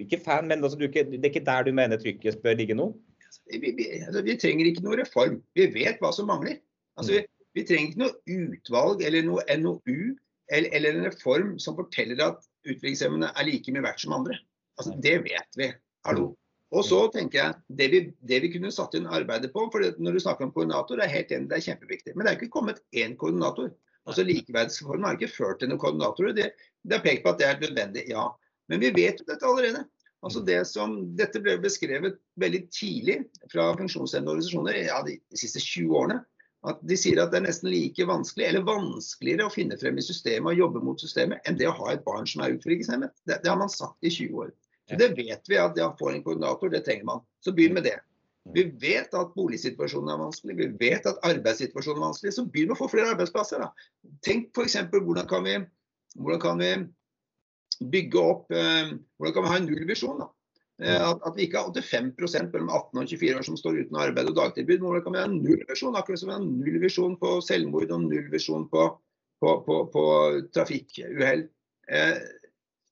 [0.02, 2.90] Ikke fan, men altså, ikke, det er ikke der du mener trykket bør ligge nå?
[3.48, 5.40] Vi, vi, altså, vi, trenger ikke noe reform.
[5.56, 6.60] Vi vet hva som mangler.
[7.00, 7.24] Altså, vi,
[7.56, 10.14] vi trenger ikke noe utvalg eller noe NOU
[10.52, 14.38] eller, eller en reform som forteller at utviklingshemmede er like mye verdt som andre.
[14.78, 15.68] Altså, det vet vi.
[16.08, 16.32] Hallo.
[16.72, 20.16] Og så tenker jeg, det vi, det vi kunne satt inn arbeidet på, for Når
[20.16, 22.14] du snakker om koordinator, er helt enig, det er kjempeviktig.
[22.16, 23.72] Men det er ikke kommet én koordinator.
[24.08, 26.32] Altså Likeverdsreformen har ikke ført til noen koordinatorer.
[26.38, 26.48] Det,
[26.88, 28.30] det er pekt på at det er nødvendig, ja.
[28.72, 29.84] Men vi vet jo dette allerede.
[30.22, 33.18] Altså det som, dette ble beskrevet veldig tidlig
[33.52, 36.20] fra funksjonshemmede organisasjoner ja, de siste 20 årene.
[36.70, 40.04] At de sier at det er nesten like vanskelig, eller vanskeligere, å finne frem i
[40.06, 43.14] systemet og jobbe mot systemet, enn det å ha et barn som er utviklingshemmet.
[43.26, 44.52] Det, det, har man sagt i 20 år.
[44.90, 47.24] Så Det vet vi at det å få en koordinator, det trenger man.
[47.42, 47.96] Så begynn med det.
[48.54, 52.34] Vi vet at boligsituasjonen er vanskelig, vi vet at arbeidssituasjonen er vanskelig.
[52.34, 53.62] Så begynn med å få flere arbeidsplasser.
[53.62, 54.10] Da.
[54.26, 54.78] Tenk f.eks.
[54.90, 55.56] Hvordan, kan vi,
[56.18, 56.72] hvordan kan vi
[57.92, 60.22] bygge opp eh, Hvordan kan vi ha en nullvisjon?
[60.22, 60.30] da?
[60.82, 64.30] Eh, at, vi ikke har 85% mellom 18 og 24 år som står uten arbeid
[64.32, 64.82] og dagtilbud.
[64.82, 68.86] Nå kan vi ha nullvisjon, akkurat som vi har nullvisjon på selvmord og nullvisjon på,
[69.42, 70.06] på, på, på
[70.54, 71.46] trafikkuhell.
[71.92, 72.16] Eh,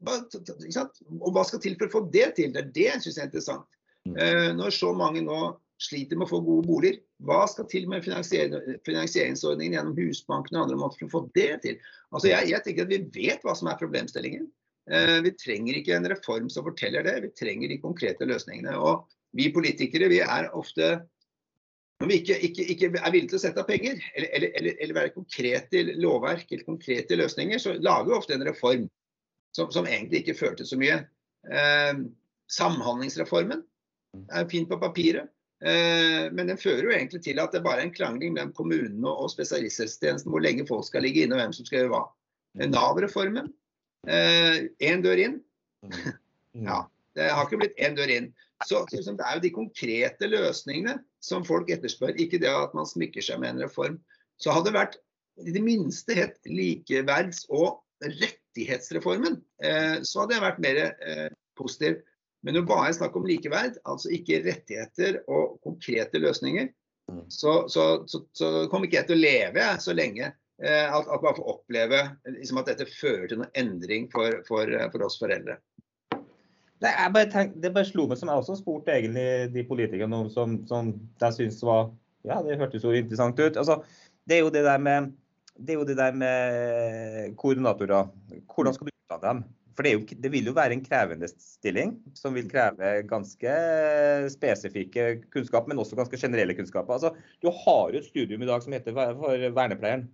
[0.00, 2.55] og hva skal til for å få det til?
[2.55, 3.66] Det er det jeg syns er interessant.
[4.09, 4.14] Mm.
[4.14, 5.40] Eh, når så mange nå
[5.81, 10.79] sliter med å få gode boliger, hva skal til med finansieringsordningen gjennom Husbanken og andre
[10.81, 11.76] måter for å få det til?
[12.14, 14.48] Altså jeg, jeg tenker at Vi vet hva som er problemstillingen.
[14.90, 18.77] Eh, vi trenger ikke en reform som forteller det, vi trenger de konkrete løsningene.
[18.79, 20.97] Og vi politikere vi er ofte
[22.01, 24.95] når vi ikke, ikke, ikke er villige til å sette av penger, eller, eller, eller,
[24.97, 28.87] være konkrete lovverk eller konkrete løsninger, så lager vi ofte en reform
[29.53, 31.03] som, som egentlig ikke førte så mye.
[31.45, 32.01] Eh,
[32.57, 33.61] samhandlingsreformen
[34.33, 35.29] er fint på papiret,
[35.61, 39.12] eh, men den fører jo egentlig til at det bare er en krangling mellom kommunene
[39.12, 42.05] og spesialisthelsetjenesten hvor lenge folk skal ligge inne og hvem som skal gjøre hva.
[42.64, 43.53] Nav-reformen
[44.09, 45.41] Én eh, dør inn.
[45.85, 46.65] Mm.
[46.67, 46.79] Ja,
[47.19, 48.31] det har ikke blitt én dør inn.
[48.67, 52.89] Så liksom, Det er jo de konkrete løsningene som folk etterspør, ikke det at man
[52.89, 54.01] smykker seg med en reform.
[54.41, 54.99] Så hadde det vært
[55.47, 62.01] i det minste hett likeverds- og rettighetsreformen, eh, så hadde jeg vært mer eh, positiv.
[62.45, 66.71] Men når bare er snakk om likeverd, altså ikke rettigheter og konkrete løsninger,
[67.13, 67.27] mm.
[67.29, 71.37] så, så, så, så kommer ikke jeg til å leve så lenge at, at man
[71.37, 72.01] får oppleve
[72.37, 75.57] liksom, at dette fører til noen endring for, for, for oss foreldre.
[76.81, 80.29] Nei, bare tenk, det bare slo meg som jeg også spurte egentlig de politikerne om
[80.33, 81.90] som, som jeg syns var
[82.25, 83.57] Ja, det hørtes jo interessant ut.
[83.57, 83.79] Altså,
[84.29, 85.12] det er jo det der med
[85.61, 88.09] det jo det der med koordinatorer.
[88.49, 89.42] Hvordan skal du utdanne dem?
[89.77, 93.53] For det, jo, det, vil jo være en krevende stilling, som vil kreve ganske
[94.33, 96.96] spesifikke kunnskap, men også ganske generelle kunnskaper.
[96.96, 100.09] Altså, du har jo et studium i dag som heter for vernepleieren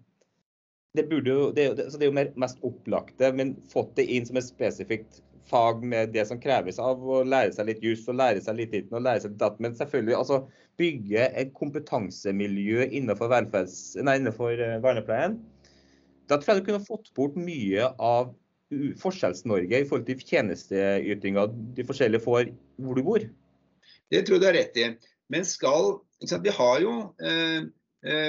[0.96, 1.20] det, jo,
[1.54, 5.20] det, det, det er jo mer, mest opplagte, men fått det inn som et spesifikt
[5.46, 8.72] fag med det som kreves av å lære seg litt juss og lære seg litt
[8.74, 9.61] ditt og lære seg datt.
[9.62, 10.40] Men selvfølgelig altså,
[10.80, 15.38] bygge et kompetansemiljø innenfor, nei, innenfor vernepleien.
[16.26, 18.35] Da tror jeg du kunne fått bort mye av
[18.98, 22.50] Forskjells-Norge i forhold til tjenesteytinga de forskjellige får
[22.82, 23.26] hvor du bor.
[24.11, 24.90] Det tror jeg du har rett i.
[25.30, 26.00] Men skal
[26.42, 27.62] Vi har jo eh, Eh,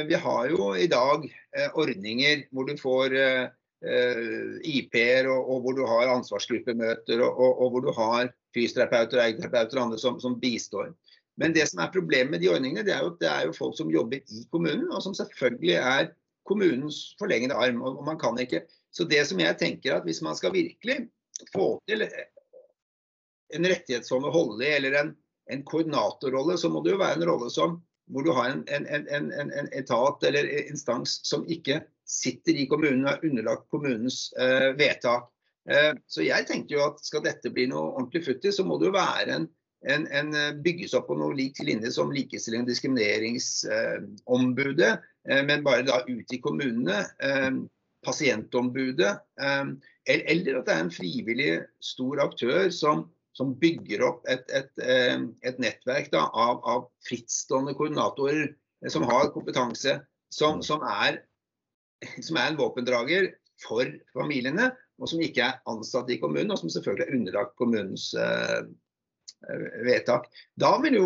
[0.07, 1.25] vi har jo i dag
[1.57, 3.49] eh, ordninger hvor du får, eh,
[3.85, 9.21] eh, IP-er, og, og, hvor du har ansvarsgruppemøter, og, og, og, hvor du har fysioterapeuter,
[9.21, 10.93] ergoterapeuter og andre som, som, bistår.
[11.37, 13.57] Men det som er problemet med de ordningene, det er jo at det er jo
[13.57, 16.09] folk som jobber i kommunen, og som selvfølgelig er
[16.47, 17.81] kommunens forlengede arm.
[17.81, 18.63] og man kan ikke.
[18.91, 21.09] Så det som jeg tenker at hvis man skal virkelig
[21.53, 22.07] få til
[23.53, 25.11] en rettighetsfond å holde i, eller en,
[25.53, 27.77] en koordinatorrolle, så må det jo være en rolle som
[28.11, 33.05] hvor du har en, en, en, en, etat eller instans som ikke sitter i kommunen
[33.05, 35.23] og er underlagt kommunens eh, vedtak.
[35.69, 38.87] Eh, så jeg tenkte jo at skal dette bli noe ordentlig futtig, så må det
[38.87, 39.47] jo være en,
[40.07, 44.93] eh, bygges opp på noe lik linje som likestilling- og diskrimineringsombudet,
[45.27, 46.97] eh, men bare da ut i kommunene.
[47.19, 47.51] Eh,
[48.05, 49.17] pasientombudet.
[49.41, 49.65] Eh,
[50.07, 55.19] eller at det er en frivillig stor aktør som som bygger opp et, et, eh,
[55.45, 59.99] et nettverk da, av, av, frittstående koordinatorer eh, som har kompetanse,
[60.33, 60.65] som, mm.
[60.65, 61.21] som, er,
[62.17, 63.29] som, er, en våpendrager
[63.61, 68.07] for familiene, og som ikke er ansatt i kommunen, og som selvfølgelig er underlagt kommunens
[68.17, 68.65] uh,
[69.85, 70.25] vedtak.
[70.57, 71.01] Da ville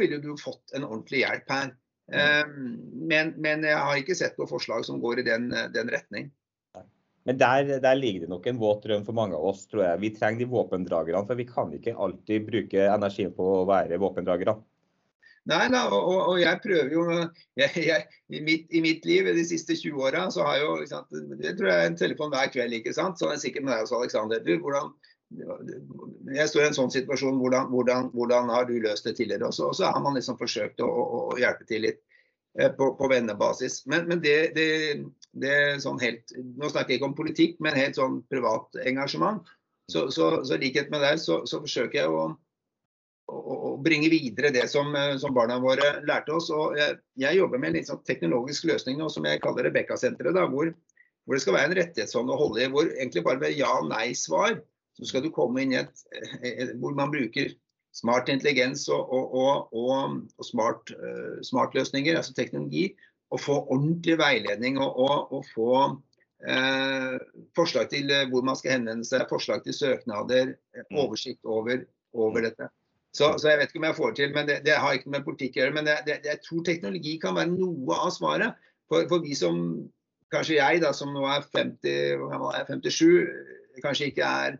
[0.00, 1.70] vil du fått en ordentlig hjelp her.
[2.10, 2.72] Um,
[3.06, 6.32] men, men, jeg har ikke sett noe forslag som går i den, den retning.
[7.28, 10.00] Men der, der, ligger det nok en våt drøm for mange av oss, tror jeg.
[10.00, 14.54] Vi trenger de våpendragerne, for vi kan ikke alltid bruke energien på å være våpendragere.
[15.48, 17.04] Nei da, og, og, jeg prøver jo
[17.60, 20.88] jeg, jeg, i, mitt, i, mitt, liv de siste 20 åra så har jeg jo
[20.88, 23.20] sant, Det tror jeg er en telefon hver kveld, ikke sant.
[23.20, 24.48] Så er det sikkert med deg også, Aleksander.
[26.32, 29.52] Jeg står i en sånn situasjon, hvordan, hvordan, hvordan har du løst det tidligere?
[29.52, 32.00] Og så, og så har man liksom forsøkt å, å, å hjelpe til litt.
[32.58, 33.86] Eh, på, på vennebasis.
[33.86, 34.68] Men, men det, det,
[35.82, 39.46] sånn helt Nå snakker jeg ikke om politikk, men helt sånn privat engasjement.
[39.88, 42.26] Så, så likhet med deg, så, så forsøker jeg å,
[43.32, 46.50] å, å, bringe videre det som, eh, som, barna våre lærte oss.
[46.52, 50.36] Og jeg, jeg jobber med en litt sånn teknologisk løsning nå, som jeg kaller Rebekka-senteret.
[50.52, 50.74] Hvor,
[51.24, 54.60] hvor, det skal være en rettighetshånd å holde i, hvor egentlig bare ved ja-nei-svar
[54.98, 56.04] så skal du komme inn i et,
[56.42, 57.52] et, hvor man bruker
[57.94, 62.90] smart intelligens og, og, og, og smart, uh, smartløsninger, altså teknologi,
[63.34, 65.72] og få ordentlig veiledning og, få
[66.48, 67.16] eh,
[67.56, 70.96] forslag til uh, hvor man skal henvende seg, forslag til søknader, mm.
[70.96, 71.84] oversikt over,
[72.16, 72.70] over dette.
[73.12, 75.26] Så, så, jeg vet ikke om jeg får til, men det, det har ikke med
[75.26, 75.76] politikk å gjøre.
[75.76, 78.66] Men det, det, jeg tror teknologi kan være noe av svaret.
[78.88, 79.60] For, for, vi som,
[80.32, 82.24] kanskje jeg da, som nå er 50,
[82.88, 84.58] 57, kanskje ikke er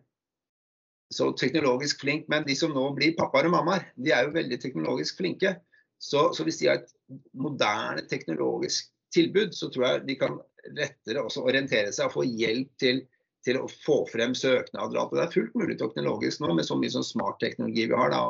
[1.15, 4.59] så teknologisk flink, men de som nå blir pappaer og mammaer, de er jo veldig
[4.61, 5.55] teknologisk flinke.
[5.99, 6.93] Så, så, hvis de har et
[7.33, 10.37] moderne teknologisk tilbud, så tror jeg de kan
[10.77, 13.03] lettere også orientere seg og få hjelp til,
[13.47, 15.09] til å få frem søknader.
[15.13, 18.13] Det er fullt mulig teknologisk nå med så mye sånn smart teknologi vi har.
[18.13, 18.23] da.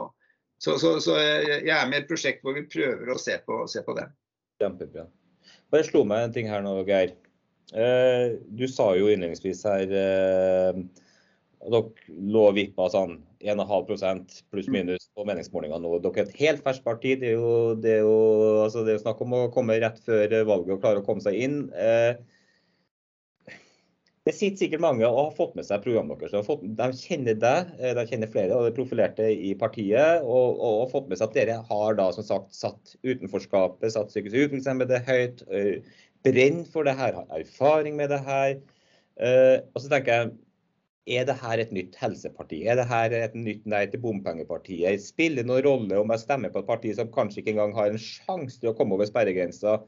[0.62, 3.62] Så, så, så, jeg er med i et prosjekt hvor vi prøver å se på,
[3.70, 4.08] se på det.
[4.62, 5.06] Kjempebra.
[5.72, 7.14] Bare slo meg en ting her nå, Geir.
[7.76, 10.80] Eh, du sa jo innledningsvis her eh,
[11.58, 15.98] dere lå og vippa sånn 1,5 pluss minus på meningsmålingene nå.
[16.02, 17.14] Dere er et helt ferskt parti.
[17.18, 18.16] Det er, jo, det, er jo,
[18.64, 21.24] altså det er jo snakk om å komme rett før valget og klare å komme
[21.24, 21.60] seg inn.
[21.74, 22.18] Eh,
[24.28, 26.50] det sitter sikkert mange og har fått med seg programmet deres.
[26.78, 30.24] De kjenner deg, eh, de kjenner flere og er profilerte i partiet.
[30.24, 34.12] Og, og, og fått med seg at dere har da som sagt satt utenforskapet, satt
[34.12, 35.46] psykisk utviklingshemmede høyt.
[35.48, 38.58] Eh, brenner for det her, har erfaring med det her.
[39.18, 40.36] Eh, og så tenker jeg
[41.16, 42.62] er det her et nytt helseparti?
[42.68, 45.02] Er det her et nytt nei til bompengepartiet?
[45.04, 47.92] Spiller det noen rolle om jeg stemmer på et parti som kanskje ikke engang har
[47.92, 49.78] en sjanse til å komme over sperregrensa?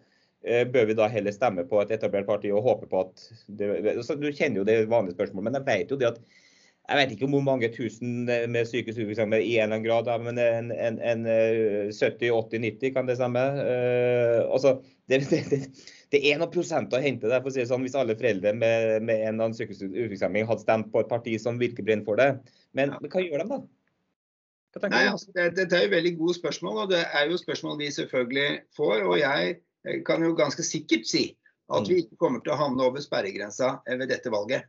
[0.40, 3.66] Eh, bør vi da heller stemme på et etablert parti og håpe på at det,
[3.92, 6.22] altså, Du kjenner jo det vanlige spørsmålet, men jeg vet jo det at
[6.90, 10.72] jeg vet ikke hvor mange tusen med psykisk i en eller annen grad, men en,
[10.72, 11.26] en, en
[11.92, 13.44] 70-80-90 eh, kan det stemme.
[13.60, 14.72] Uh, altså,
[15.06, 15.60] det, det, det,
[16.18, 19.04] er noen prosent å hente der, for å si det sånn, hvis alle foreldre med,
[19.06, 22.18] med en eller annen psykisk utviklingshemming hadde stemt på et parti som virkelig brenner for
[22.18, 22.30] det.
[22.74, 23.60] Men hva gjør de da?
[24.86, 27.90] Nei, altså, det, det, er jo veldig gode spørsmål, og det er jo spørsmål vi
[27.94, 28.96] selvfølgelig får.
[29.06, 31.24] Og jeg kan jo ganske sikkert si
[31.70, 32.02] at vi mm.
[32.04, 34.66] ikke kommer til å havne over sperregrensa ved dette valget.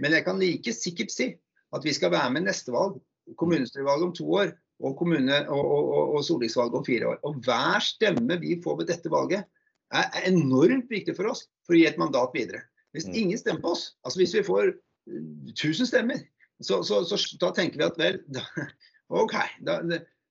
[0.00, 1.30] Men jeg kan like sikkert si
[1.76, 2.96] at vi skal være med neste valg,
[3.40, 7.20] kommunestyrevalget om to år og, kommune, og, og, og stortingsvalget om fire år.
[7.28, 9.48] Og hver stemme vi får ved dette valget,
[9.94, 12.64] er enormt viktig for oss for å gi et mandat videre.
[12.96, 13.16] Hvis mm.
[13.22, 14.72] ingen stemmer på oss, altså hvis vi får
[15.08, 16.22] 1000 eh, stemmer,
[16.64, 18.44] så, så, så da tenker vi at vel, da,
[19.22, 19.36] OK.
[19.64, 19.80] Da,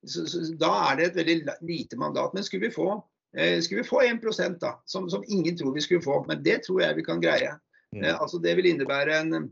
[0.08, 0.26] så,
[0.60, 2.36] da, er det et veldig lite mandat.
[2.36, 3.00] Men skulle vi få,
[3.38, 6.62] eh, skulle vi få 1 da, som, som, ingen tror vi skulle få, men det
[6.68, 7.56] tror jeg vi kan greie.
[7.96, 8.04] Mm.
[8.04, 9.50] Eh, altså Det vil innebære en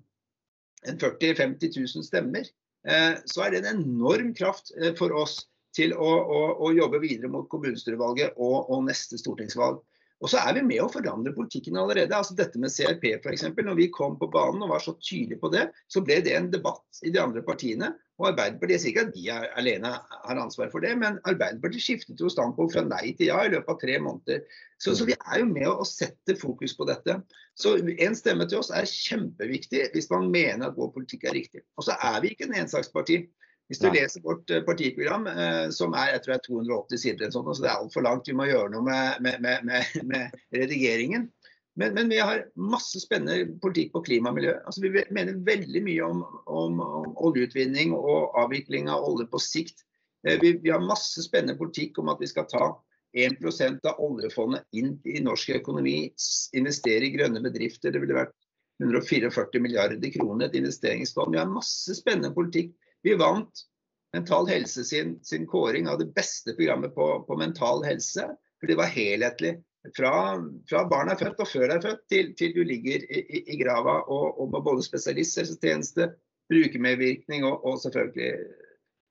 [0.88, 2.48] en 40 000-50 000 stemmer,
[2.88, 5.40] eh, så er det en enorm kraft eh, for oss
[5.76, 9.82] til å, å, å jobbe videre mot kommunestyrevalget og, og, neste stortingsvalg.
[10.24, 12.16] Og så er vi med å forandre politikken allerede.
[12.16, 13.50] altså Dette med CRP f.eks.
[13.52, 16.48] Når vi kom på banen og var så tydelige på det, så ble det en
[16.54, 17.92] debatt i de andre partiene.
[18.16, 22.22] Og Arbeiderpartiet sier ikke at de er, alene har ansvar for det, men Arbeiderpartiet skiftet
[22.24, 24.46] jo standpunkt fra nei til ja i løpet av tre måneder.
[24.80, 27.18] Så, så vi er jo med å, å sette fokus på dette.
[27.60, 31.66] Så en stemme til oss er kjempeviktig hvis man mener at vår politikk er riktig.
[31.76, 33.26] Og så er vi ikke en ensaksparti.
[33.70, 33.96] Hvis du Nei.
[33.98, 37.64] leser vårt eh, partiprogram, eh, som er jeg tror det er 280 sider, sånt, så
[37.64, 41.32] det er altfor langt, vi må gjøre noe med, med, med, med redigeringen.
[41.76, 44.54] Men, men, vi har masse spennende politikk på klima og miljø.
[44.64, 49.84] Altså, vi mener veldig mye om, om, om oljeutvinning og avvikling av olje på sikt.
[50.28, 52.70] Eh, vi, vi, har masse spennende politikk om at vi skal ta
[53.18, 55.98] 1% av oljefondet inn i norsk økonomi,
[56.56, 57.92] investere i grønne bedrifter.
[57.92, 58.36] Det ville vært
[58.84, 61.34] 144 milliarder kroner et investeringsfond.
[61.34, 62.76] Vi har masse spennende politikk
[63.06, 63.66] vi vant
[64.16, 68.30] Mental Helse sin, sin kåring av det beste programmet på, på, mental helse.
[68.60, 69.58] For det var helhetlig.
[69.98, 70.12] Fra,
[70.70, 73.58] fra barn er født og før er født, til, til du ligger i, i, i
[73.60, 76.08] grava og, og, med både spesialisthelsetjeneste,
[76.50, 78.32] brukermedvirkning og, og selvfølgelig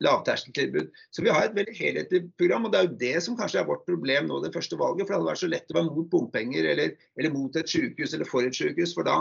[0.03, 0.89] lavterskeltilbud.
[1.15, 2.67] Så vi har et veldig helhetlig program.
[2.67, 5.05] og Det er jo det som kanskje er vårt problem nå det første valget.
[5.05, 8.17] For det hadde vært så lett å være mot bompenger eller, eller mot et sykehus
[8.17, 8.97] eller for et sykehus.
[8.97, 9.21] For da,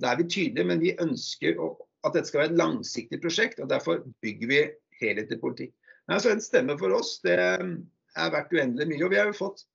[0.00, 1.74] da er vi tydelige, men vi ønsker å,
[2.06, 3.60] at dette skal være et langsiktig prosjekt.
[3.62, 4.60] og Derfor bygger vi
[5.02, 5.74] helhetlig politikk.
[6.08, 9.04] Altså En stemme for oss det er verdt uendelig mye.
[9.04, 9.66] og Vi har jo fått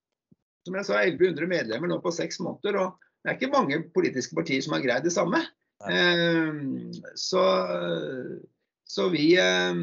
[0.63, 2.79] som jeg sa, 1100 medlemmer nå på seks måneder.
[2.79, 5.41] og Det er ikke mange politiske partier som har greid det samme.
[5.91, 6.61] Eh,
[7.19, 7.43] så,
[8.87, 9.81] så vi, eh,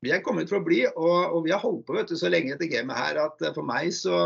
[0.00, 2.32] vi, er kommet for å bli, og, og vi har holdt på vet du, så
[2.32, 4.24] lenge dette gamet her at for meg så,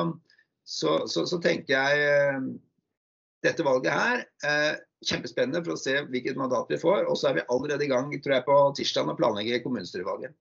[0.62, 2.46] så, så, så tenker jeg
[3.46, 7.04] dette valget her eh, kjempespennende for å se hvilket mandat vi får.
[7.10, 10.36] Og så er vi allerede i gang tror jeg, på tirsdag å planlegge kommunestyrevalget.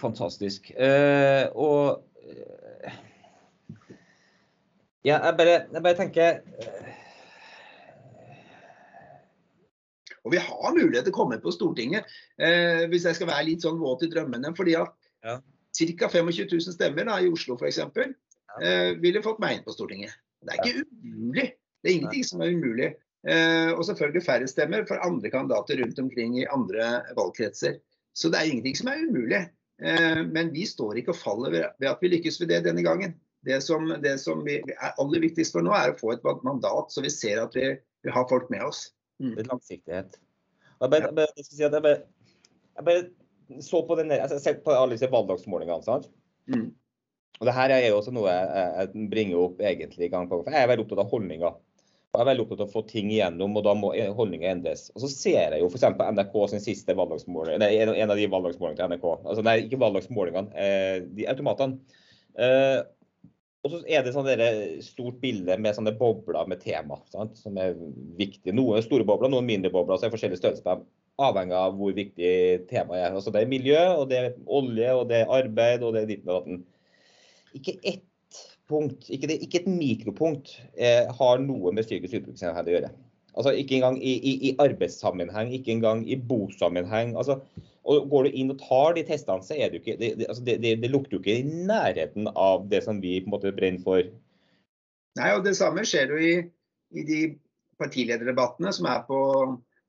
[0.00, 0.72] Fantastisk.
[0.72, 2.98] Uh, og uh,
[5.02, 6.90] ja, jeg bare, jeg bare tenker uh,
[10.22, 12.06] Og vi har mulighet til å komme på Stortinget,
[12.92, 14.52] hvis jeg skal være litt sånn våt i drømmene.
[14.54, 14.92] fordi at
[15.26, 15.40] ja.
[15.98, 16.08] ca.
[16.12, 17.80] 25 000 stemmer da, i Oslo f.eks.
[17.88, 20.14] Uh, ville fått meg inn på Stortinget.
[20.46, 21.48] Det er ikke umulig.
[21.82, 22.92] Det er ingenting som er umulig.
[23.22, 27.78] Eh, og selvfølgelig færre stemmer for andre kandidater rundt omkring i andre valgkretser.
[28.14, 29.42] Så det er ingenting som er umulig.
[29.82, 33.14] Eh, men vi står ikke og faller ved at vi lykkes ved det denne gangen.
[33.46, 36.92] Det som, det som vi er aller viktigst for nå, er å få et mandat,
[36.94, 37.72] så vi ser at vi,
[38.06, 38.84] vi har folk med oss.
[39.22, 39.34] Mm.
[39.34, 40.20] Er langsiktighet.
[40.82, 41.96] Jeg bare, jeg, bare, si jeg, bare,
[42.78, 45.82] jeg bare så på, den, jeg ser på alle disse valgdagsmålingene.
[45.86, 46.06] sant?
[46.50, 46.70] Mm.
[47.40, 50.46] Og det her er jo også noe jeg bringer opp egentlig gang på gang.
[50.46, 51.58] For jeg er veldig opptatt av holdninger.
[52.12, 54.90] Jeg er veldig opptatt av å få ting igjennom, og da må holdninger endres.
[54.92, 55.86] Og så ser jeg jo f.eks.
[55.96, 59.06] NRK sin siste valgdagsmåling, nei, en av de valgdagsmålingene til NRK.
[59.22, 61.96] Altså, nei, ikke valgdagsmålingene, eh, de automatene.
[62.36, 62.82] Eh,
[63.64, 64.28] og så er det sånn
[64.84, 67.40] stort bilde med sånne bobler med tema, sant?
[67.40, 67.72] som er
[68.20, 68.52] viktige.
[68.60, 69.96] Noen er store bobler, noen mindre bobler.
[69.96, 70.86] så er forskjellige størrelse på dem,
[71.22, 72.36] Avhengig av hvor viktig
[72.68, 73.16] temaet er.
[73.16, 76.12] Altså, det er miljø, og det er olje, og det er arbeid, og det er
[76.12, 76.64] ditt og datten.
[77.56, 78.04] Ikke ett
[78.70, 82.92] punkt, ikke, det, ikke et mikropunkt, eh, har noe med psykisk utviklingshemmede å gjøre.
[83.32, 87.14] Altså Ikke engang i, i, i, arbeidssammenheng, ikke engang i bosammenheng.
[87.16, 87.38] Altså,
[87.88, 90.44] og Går du inn og tar de testene, så er du ikke, det, det, altså
[90.46, 93.82] det, det, lukter jo ikke i nærheten av det som vi på en måte brenner
[93.84, 94.04] for.
[95.18, 96.34] Nei, og Det samme skjer jo i,
[96.92, 97.20] i de
[97.80, 99.20] partilederdebattene som er på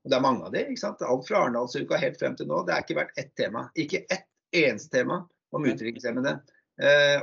[0.04, 1.00] og Det er mange av de, ikke sant?
[1.00, 2.58] Alt fra Arendalsuka helt frem til nå.
[2.66, 3.62] Det har ikke vært ett tema.
[3.72, 5.22] Ikke ett eneste tema
[5.56, 6.34] om utviklingshemmede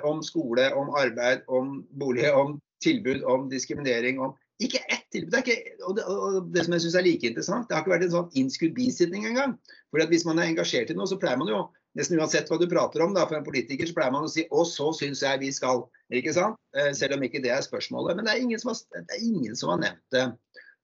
[0.07, 4.21] om skole, om arbeid, om bolig, om tilbud, om diskriminering.
[4.23, 4.31] om
[4.61, 5.31] ikke ett tilbud.
[5.33, 7.93] Det ikke, og, det, og det, som jeg syns er like interessant, det har ikke
[7.95, 9.55] vært en sånn innskudd bisitning engang.
[9.89, 11.63] For Hvis man er engasjert i noe, så pleier man jo
[11.97, 14.45] nesten uansett hva du prater om, da, for en politiker, så pleier man å si
[14.47, 15.83] 'og så syns jeg vi skal'.
[16.13, 16.59] Ikke sant?
[16.75, 18.15] Eh, selv om ikke det er spørsmålet.
[18.15, 20.25] Men det er ingen som har, det er ingen som har nevnt det.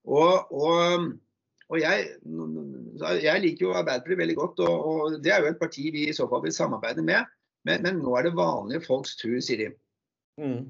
[0.08, 1.14] Og, og,
[1.70, 2.08] og jeg,
[3.24, 6.28] jeg, liker jo Arbeiderpartiet veldig godt, og, det er jo et parti vi i så
[6.32, 7.28] fall vil samarbeide med.
[7.68, 9.68] Men, men, nå er det vanlige folks tur, sier de.
[10.40, 10.62] Mm.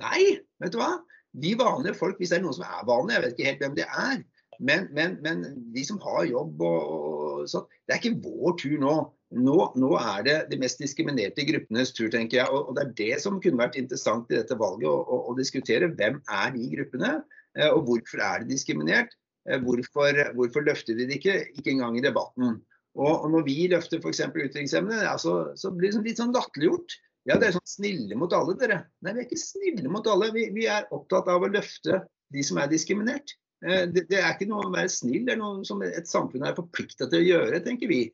[0.00, 0.20] Nei,
[0.62, 0.94] vet du hva.
[1.36, 3.76] Vi vanlige folk, hvis det er noen som er vanlige, jeg vet ikke helt hvem
[3.76, 4.22] de er,
[4.58, 5.44] men, men, men
[5.74, 8.94] de som har jobb og, og sånn, det er ikke vår tur nå.
[9.36, 9.56] nå.
[9.76, 9.90] nå.
[10.00, 12.48] er det de mest diskriminerte gruppenes tur, tenker jeg.
[12.48, 15.36] Og, og, det er det som kunne vært interessant i dette valget, å, å, å
[15.38, 15.92] diskutere.
[15.98, 17.12] Hvem er de gruppene,
[17.58, 19.12] eh, og hvorfor er de diskriminert?
[19.48, 21.38] Eh, hvorfor, hvorfor løfter de det ikke?
[21.58, 22.60] Ikke engang i debatten.
[22.96, 24.22] Og, når vi løfter f.eks.
[24.30, 26.96] utviklingshemmede, ja, så, så, blir det litt sånn latterliggjort.
[27.26, 28.78] Ja, dere er sånn snille mot alle, dere.
[29.04, 30.30] Nei, vi er ikke snille mot alle.
[30.34, 33.34] Vi, vi er opptatt av å løfte de som er diskriminert.
[33.66, 36.46] Eh, det, det, er ikke noe å være snill, det er noe som et samfunn
[36.46, 38.04] er forplikta til å gjøre, tenker vi.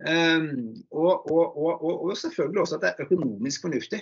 [0.00, 4.00] Um, og, og, og, selvfølgelig også at det er økonomisk fornuftig.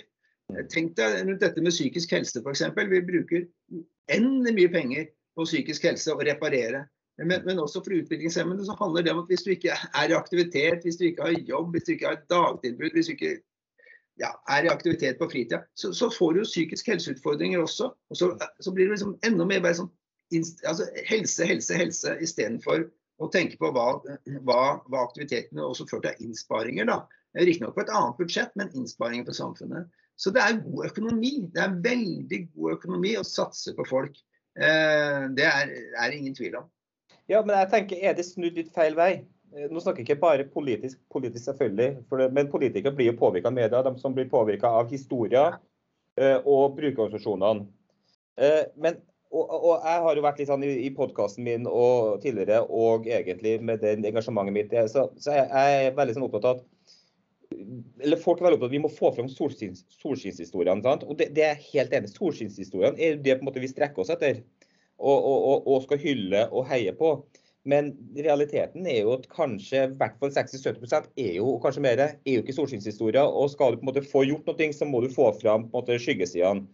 [0.71, 2.63] Tenk deg rundt dette med psykisk helse f.eks.
[2.77, 3.43] Vi bruker
[3.75, 6.85] uendelig mye penger på psykisk helse og reparere.
[7.25, 10.15] Men, men, også for utviklingshemmede så handler det om at hvis du ikke er i
[10.17, 13.33] aktivitet, hvis du ikke har jobb, hvis du ikke har et dagtilbud, hvis du ikke
[14.19, 17.89] ja, er i aktivitet på fritida, så, så, får du jo psykisk helseutfordringer også.
[18.09, 19.91] Og så, så blir det liksom enda mer bare sånn
[20.67, 22.87] altså, helse, helse, helse istedenfor
[23.19, 23.87] å tenke på hva,
[24.47, 26.87] hva, hva aktivitetene også fører til innsparinger.
[26.87, 27.01] da.
[27.37, 29.89] Riktignok på et annet budsjett, men innsparinger på samfunnet.
[30.19, 31.33] Så det er god økonomi.
[31.53, 34.17] Det er veldig god økonomi å satse på folk.
[34.59, 36.67] Eh, det er, er ingen tvil om.
[37.29, 39.11] Ja, men jeg tenker, Er det snudd litt feil vei?
[39.53, 41.89] Eh, nå snakker jeg ikke bare politisk, politisk selvfølgelig,
[42.21, 43.83] det, men politikere blir jo påvirka av media.
[43.85, 45.59] De som blir påvirka av historier
[46.17, 47.67] eh, og brukerorganisasjonene.
[48.39, 48.97] Eh, men,
[49.29, 53.05] og, og, jeg har jo vært litt sånn i, i podkasten min og tidligere, og
[53.05, 56.95] egentlig med det engasjementet mitt, så, så jeg, jeg er veldig sånn opptatt av at
[57.99, 60.93] eller folk er veldig opptatt av at Vi må få fram solskinnshistoriene.
[61.05, 62.11] Og det, det, er helt enig.
[62.13, 64.41] Solskinnshistoriene er det på en måte vi strekker oss etter
[64.99, 67.13] og, og, og, skal hylle og heie på.
[67.69, 72.35] Men realiteten er jo at kanskje i hvert fall 60-70 er jo kanskje mer, er
[72.35, 73.23] jo ikke solskinnshistorier.
[73.23, 75.73] Og skal du på en måte få gjort noe, så må du få fram på
[75.73, 76.67] en måte skyggesidene.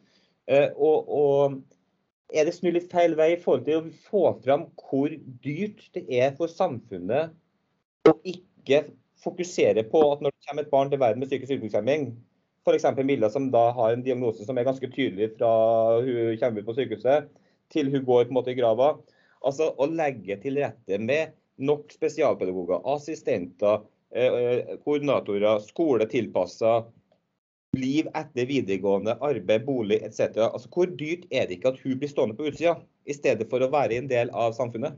[0.46, 1.56] Uh, og, og,
[2.34, 5.14] er det snudd litt feil vei i forhold til å få fram hvor
[5.46, 7.34] dyrt det er for samfunnet
[8.10, 8.82] å ikke
[9.22, 12.08] fokusere på at når det kommer et barn til verden med psykisk utviklingshemming,
[12.66, 12.88] f.eks.
[13.06, 15.52] Milla som da har en diagnose som er ganske tydelig fra
[16.02, 17.30] hun kommer ut på sykehuset,
[17.74, 18.96] til hun går på en måte i grava.
[19.46, 26.84] Altså å legge til rette med nok spesialpedagoger, assistenter, eh, eh koordinatorer, skole tilpassa,
[27.76, 30.38] liv etter videregående, arbeid, bolig etc.
[30.48, 33.62] Altså, hvor dyrt er det ikke at hun blir stående på utsida, i stedet for
[33.62, 34.96] å være en del av samfunnet?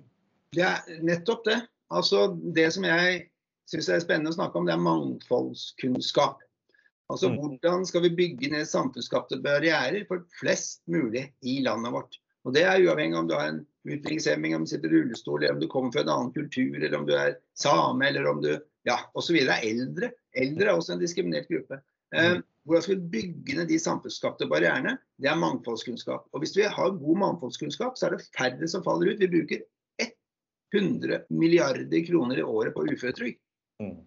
[0.56, 1.58] Det er nettopp det.
[1.94, 3.26] Altså, det som jeg
[3.68, 6.44] syns er spennende å snakke om, det er mangfoldskunnskap.
[7.12, 7.36] Altså mm.
[7.40, 12.18] Hvordan skal vi bygge ned samfunnsskapte barrierer for flest mulig i landet vårt?
[12.48, 15.58] Og Det er uavhengig om du har en utviklingshemming, om du sitter i rullestol, eller
[15.58, 18.54] om du kommer fra en annen kultur, eller om du er same, eller om du
[18.88, 19.36] ja, osv.
[19.42, 20.14] er eldre.
[20.38, 21.82] Eldre er også en diskriminert gruppe.
[22.16, 22.44] Eh, mm.
[22.64, 24.96] hvordan skal vi bygge ned de samfunnsskapte barrierene?
[25.20, 26.30] Det er mangfoldskunnskap.
[26.32, 29.20] Og Hvis vi har god mangfoldskunnskap, så er det færre som faller ut.
[29.20, 29.66] Vi bruker
[30.76, 33.40] 100 milliarder kroner i året på uføretrygd.
[33.84, 34.00] Mm.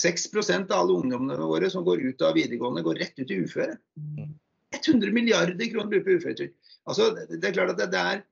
[0.00, 3.74] 6% av alle ungdommene våre som går ut av videregående, går rett ut i uføre.
[3.98, 5.14] 100 mm.
[5.14, 6.54] milliarder kroner bruker på uføretrygd.
[6.90, 8.22] Altså, det er klart at det, er,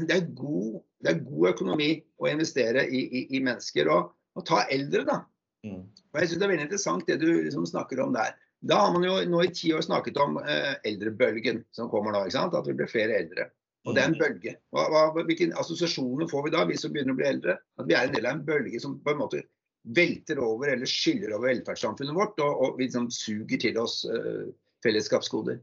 [0.00, 3.90] det, er god, det er, god, økonomi å investere i, i, i mennesker.
[3.94, 5.20] Og, og, ta eldre, da.
[5.66, 5.84] Mm.
[5.84, 8.36] Og jeg synes Det er veldig interessant det du liksom snakker om der.
[8.68, 12.24] Da har man jo nå i ti år snakket om eh, eldrebølgen som kommer nå.
[12.26, 12.56] ikke sant?
[12.58, 13.50] At vi blir flere eldre.
[13.86, 14.22] Og det er en mm.
[14.22, 14.54] bølge.
[14.74, 17.54] Hva, hva, hvilke assosiasjoner får vi da, vi som begynner å bli eldre?
[17.78, 19.44] At vi er en del av en bølge som på en måte
[19.96, 24.50] velter over eller skyller over velferdssamfunnet vårt og, og liksom suger til oss uh,
[24.84, 25.60] fellesskapsgoder.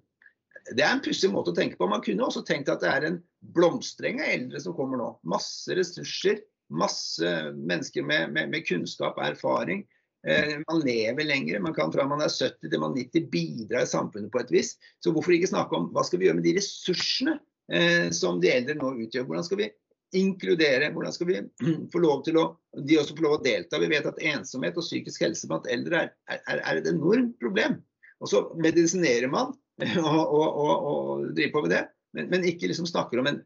[0.73, 1.87] Det er en pussig måte å tenke på.
[1.89, 3.19] Man kunne også tenkt at det er en
[3.55, 5.11] blomstreng av eldre som kommer nå.
[5.29, 6.41] Masse ressurser,
[6.73, 9.83] masse mennesker med, med, med kunnskap og erfaring.
[10.25, 11.59] Eh, man lever lenger.
[11.59, 14.53] Man kan fra man er 70 til man er 90 bidra i samfunnet på et
[14.53, 14.73] vis.
[15.03, 17.37] Så hvorfor ikke snakke om hva skal vi gjøre med de ressursene
[17.69, 19.27] eh, som de eldre nå utgjør?
[19.29, 19.69] Hvordan skal vi
[20.17, 20.89] inkludere?
[20.95, 21.41] Hvordan skal vi
[21.93, 22.47] få lov til å,
[22.87, 23.81] de også få lov å delta?
[23.81, 27.77] Vi vet at ensomhet og psykisk helse blant eldre er, er, er et enormt problem.
[28.23, 29.53] Og så medisinerer man
[30.01, 31.83] og, og, og, driver på med det,
[32.15, 33.41] men, men ikke liksom snakker om en,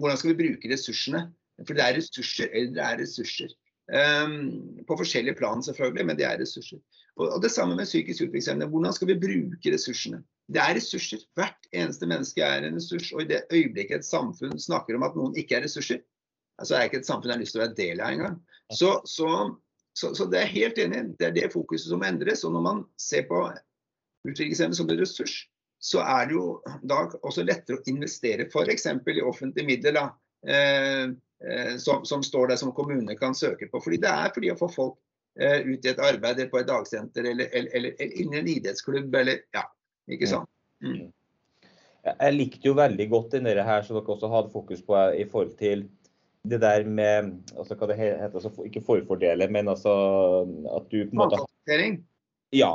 [0.00, 1.26] hvordan skal vi bruke ressursene.
[1.66, 2.52] For det er ressurser.
[2.74, 3.50] Det er ressurser.
[3.88, 6.78] Um, på forskjellige plan, selvfølgelig, men det er ressurser.
[7.16, 8.68] Og, og Det samme med psykisk utviklingshemmede.
[8.70, 10.22] Hvordan skal vi bruke ressursene?
[10.52, 11.24] Det er ressurser.
[11.34, 13.12] Hvert eneste menneske er en ressurs.
[13.12, 16.04] Og i det øyeblikket et samfunn snakker om at noen ikke er ressurser,
[16.64, 18.38] så er ikke et samfunn jeg har lyst til å være del av engang.
[18.74, 19.28] Så, så,
[19.98, 21.02] så, så, det er helt enig.
[21.18, 22.44] Det er det fokuset som endres.
[22.48, 23.42] Og når man ser på
[24.28, 25.40] utviklingshemmede som en ressurs,
[25.78, 26.44] så er det jo
[26.90, 28.86] da også lettere å investere f.eks.
[28.90, 29.98] i offentlige midler.
[29.98, 30.06] da,
[30.46, 31.04] eh,
[31.48, 33.80] eh, som, som, står der som kommunene kan søke på.
[33.84, 34.96] Fordi Det er fordi å få folk
[35.40, 38.50] eh, ut i et arbeid på et dagsenter eller, eller, eller, eller inn i en
[38.56, 39.64] idrettsklubb eller ja,
[40.10, 40.50] ikke sant?
[40.82, 41.08] Mm.
[42.08, 45.56] Jeg likte jo veldig godt denne her som dere også hadde fokus på i forhold
[45.58, 45.88] til
[46.48, 49.92] det der med altså hva det heter, altså Ikke forfordele, men altså
[50.76, 51.40] at du på en måte
[52.54, 52.70] Ja.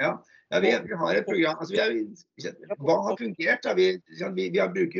[0.00, 0.16] ja.
[0.52, 3.68] Ja, vi, vi, har et program altså vi har, Hva har fungert?
[3.76, 4.98] Vi, vi, vi, har brukt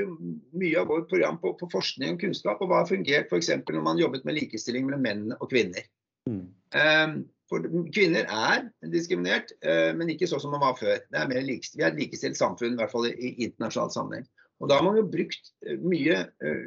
[0.57, 2.63] mye av vårt program på, på, forskning og kunnskap.
[2.65, 3.51] og Hva har fungert f.eks.
[3.69, 5.85] når man jobbet med likestilling mellom menn og kvinner?
[6.31, 6.47] Mm.
[6.73, 7.15] Um,
[7.53, 11.03] for kvinner er diskriminert, uh, men ikke sånn som man var før.
[11.13, 14.29] Det er mer likest, vi er et likestilt samfunn, i hvert fall i internasjonal sammenheng.
[14.63, 16.67] Og Da har man jo brukt eh, mye uh,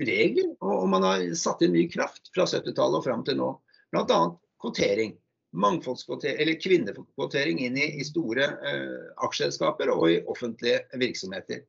[0.00, 3.50] regler, og, man har satt inn mye kraft fra 70-tallet og fram til nå.
[3.92, 4.20] Bl.a.
[4.62, 5.18] kvotering.
[5.52, 11.64] Eller kvinnekvotering inn i, i store eh, aksjeselskaper og i offentlige virksomheter.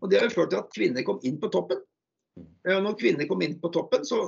[0.00, 1.80] Og Det har jo ført til at kvinner kom inn på toppen.
[2.38, 4.22] Eh, når kvinner kom inn på toppen, så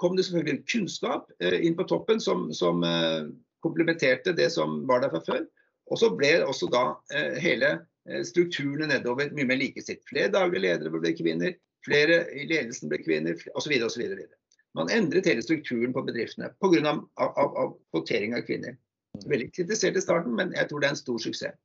[0.00, 3.30] kom det selvfølgelig kunnskap eh, inn på toppen som, som eh,
[3.64, 5.46] komplementerte det som var der fra før.
[5.88, 6.82] Og så ble også da
[7.40, 7.70] hele
[8.28, 10.02] strukturene nedover mye mer likestilt.
[10.04, 11.54] Flere daglige ledere ble kvinner,
[11.86, 13.72] flere i ledelsen ble kvinner osv.
[13.86, 14.02] osv.
[14.78, 16.94] Man endret hele strukturen på bedriftene pga.
[17.90, 18.76] Kvotering av kvinner.
[19.26, 21.56] Veldig kritisert i starten, men jeg tror det er en stor suksess.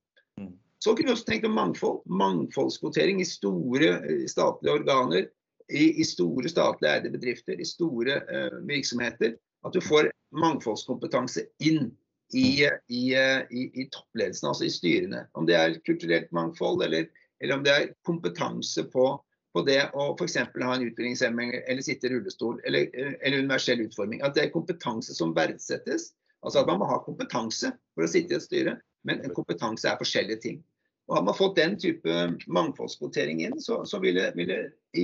[0.41, 0.53] Mm.
[0.83, 2.01] Så kunne vi også tenkt om mangfold.
[2.09, 3.93] Mangfoldskvotering i store
[4.31, 5.27] statlige organer
[5.69, 11.91] i, i store statlig eide bedrifter, i store uh, virksomheter, at du får mangfoldskompetanse inn
[12.33, 15.27] i, i, i, i, toppledelsen, altså i styrene.
[15.37, 17.05] Om det er kulturelt mangfold, eller,
[17.43, 19.11] eller om det er kompetanse på,
[19.53, 20.37] på det å f.eks.
[20.37, 24.23] ha en utviklingshemming eller sitte i rullestol, eller, eller, universell utforming.
[24.25, 26.11] At det er kompetanse som verdsettes.
[26.43, 28.77] Altså at man må ha kompetanse for å sitte i et styre,
[29.07, 30.59] men kompetanse er forskjellige ting.
[31.07, 34.59] Og Hadde man fått den type mangfoldskvotering inn, så, så ville, ville,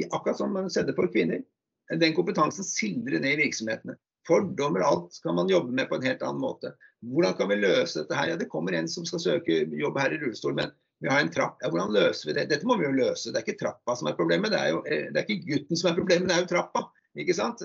[0.10, 1.44] akkurat som man setter for kvinner,
[1.90, 3.98] den kompetansen sildre ned i virksomhetene.
[4.28, 6.74] Fordommer, alt kan man jobbe med på en helt annen måte.
[7.06, 8.34] Hvordan kan vi løse dette her?
[8.34, 11.32] Ja, Det kommer en som skal søke jobb her i rullestol, men vi har en
[11.32, 11.58] trapp.
[11.64, 12.48] Ja, Hvordan løser vi det?
[12.52, 13.32] Dette må vi jo løse.
[13.32, 15.80] Det er ikke trappa som er problemet, det er jo eh, det er ikke gutten
[15.80, 16.86] som er problemet, det er jo trappa.
[17.20, 17.64] ikke sant?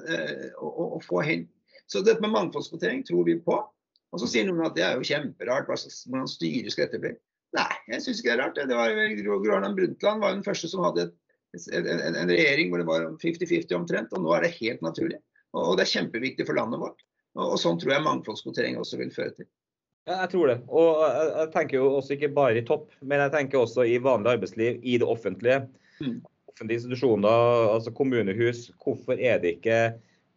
[0.61, 1.47] Og, og, og.
[1.91, 3.59] Så dette med mangfoldskvotering tror vi på.
[4.15, 7.19] Og så sier noen at det er jo kjemperart, hvordan styres dette blir?
[7.55, 8.61] Nei, jeg syns ikke det er rart.
[8.71, 12.83] Det var Gro Harlem Brundtland var den første som hadde et, en, en, regjering hvor
[12.83, 15.21] det var 50-50 omtrent, og nå er det helt naturlig.
[15.55, 17.05] Og, og, det er kjempeviktig for landet vårt.
[17.39, 19.51] Og, og sånn tror jeg mangfoldskvotering også vil føre til.
[20.05, 20.59] Ja, jeg tror det.
[20.69, 23.97] Og jeg, jeg, tenker jo også ikke bare i topp, men jeg tenker også i
[24.05, 25.63] vanlig arbeidsliv, i det offentlige.
[26.01, 26.19] Mm.
[26.53, 28.67] Offentlige institusjoner, altså kommunehus.
[28.85, 29.79] Hvorfor er det ikke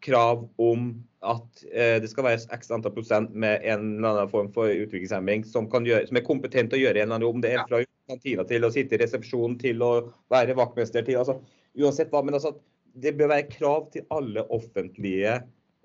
[0.05, 0.89] krav om
[1.26, 5.45] at eh, det skal være x antall prosent med en eller annen form for utviklingshemming
[5.47, 7.39] som, gjøre, som er kompetent til å gjøre en eller annen jobb.
[7.39, 9.91] Om det er fra kantina til å sitte i resepsjonen til å
[10.34, 11.39] være vaktmester til altså,
[11.78, 12.24] Uansett hva.
[12.26, 12.55] Men altså,
[12.97, 15.36] det bør være krav til alle offentlige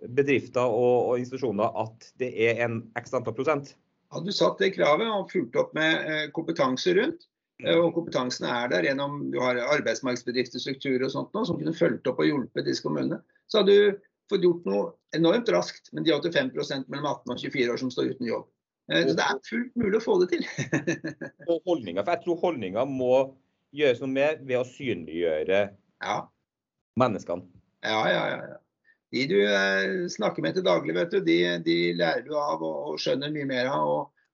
[0.08, 3.74] bedrifter og, og institusjoner at det er en x antall prosent.
[4.12, 7.28] Hadde du satt det kravet og fulgt opp med eh, kompetanse rundt,
[7.64, 11.76] eh, og kompetansen er der gjennom du har arbeidsmarkedsbedrifter, strukturer og sånt nå, som kunne
[11.76, 16.06] fulgt opp og hjulpet disse kommunene, så hadde du fått gjort noe enormt raskt med
[16.08, 16.52] de 85
[16.92, 18.50] mellom 18 og 24 år som står uten jobb.
[18.92, 20.44] Eh, så det er fullt mulig å få det til.
[21.50, 23.14] og holdninger, for Jeg tror holdninger må
[23.72, 25.62] gjøres noe med ved å synliggjøre
[26.04, 26.18] ja.
[27.00, 27.48] menneskene.
[27.82, 28.58] Ja, ja, ja.
[29.12, 32.76] De du eh, snakker med til daglig, vet du, de, de lærer du av og,
[32.92, 33.90] og, skjønner mye mer av.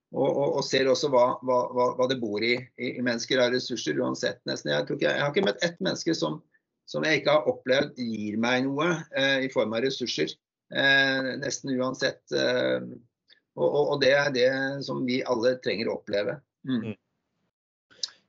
[0.08, 3.98] Og, og, og ser også hva, hva, hva, det bor i, i, mennesker av ressurser,
[4.00, 4.38] uansett.
[4.48, 4.72] nesten.
[4.72, 6.38] Jeg, ikke, jeg har ikke møtt ett menneske som,
[6.88, 10.32] som jeg ikke har opplevd gir meg noe eh, i form av ressurser.
[10.72, 12.22] Eh, nesten uansett.
[12.32, 12.86] Eh,
[13.58, 14.48] og, og, og, det er det
[14.86, 16.38] som vi alle trenger å oppleve.
[16.68, 16.94] Mm.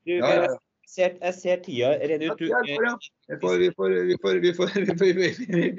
[0.04, 0.58] Du, ja, ja.
[0.90, 2.40] Ser, jeg ser tida renner ut.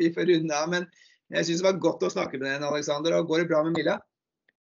[0.00, 0.70] Vi får runde av.
[0.74, 0.86] Men
[1.30, 3.18] jeg syns det var godt å snakke med deg, Alexander.
[3.26, 3.96] Går det bra med Milla?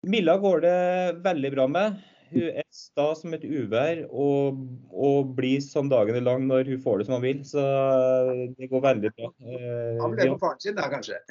[0.08, 0.78] Milla går det
[1.26, 1.98] veldig bra med.
[2.28, 4.58] Hun er sta som et uvær og,
[4.92, 7.40] og, blir som dagen er lang når hun får det som hun vil.
[7.48, 7.62] Så
[8.58, 9.32] det går veldig bra.
[10.02, 11.22] Han ble på faren sin da, kanskje?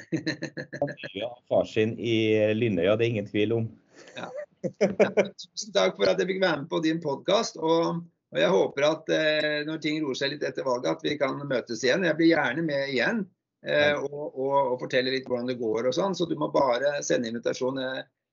[1.13, 2.17] ja, far sin i
[2.57, 3.69] Linnøya, det er ingen tvil om.
[4.17, 4.31] Ja.
[5.37, 7.59] Tusen takk for at jeg fikk være med på din podkast.
[7.61, 8.01] Og,
[8.33, 11.39] og, jeg håper at eh, når ting roer seg litt etter valget, at vi kan
[11.47, 12.05] møtes igjen.
[12.07, 13.23] Jeg blir gjerne med igjen.
[13.65, 16.15] Eh, og, og, og, fortelle litt hvordan det går og sånn.
[16.17, 17.79] Så du må bare sende invitasjon.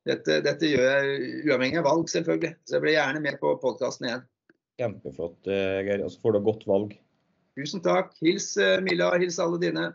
[0.05, 2.53] Dette, dette, gjør jeg uavhengig av valg, selvfølgelig.
[2.67, 4.25] Så jeg blir gjerne med på podkasten igjen.
[4.81, 6.03] Kjempeflott, eh, Geir.
[6.05, 6.95] Og så får du godt valg.
[7.55, 8.11] Tusen takk.
[8.23, 9.93] Hils eh, Milla, hils alle dine.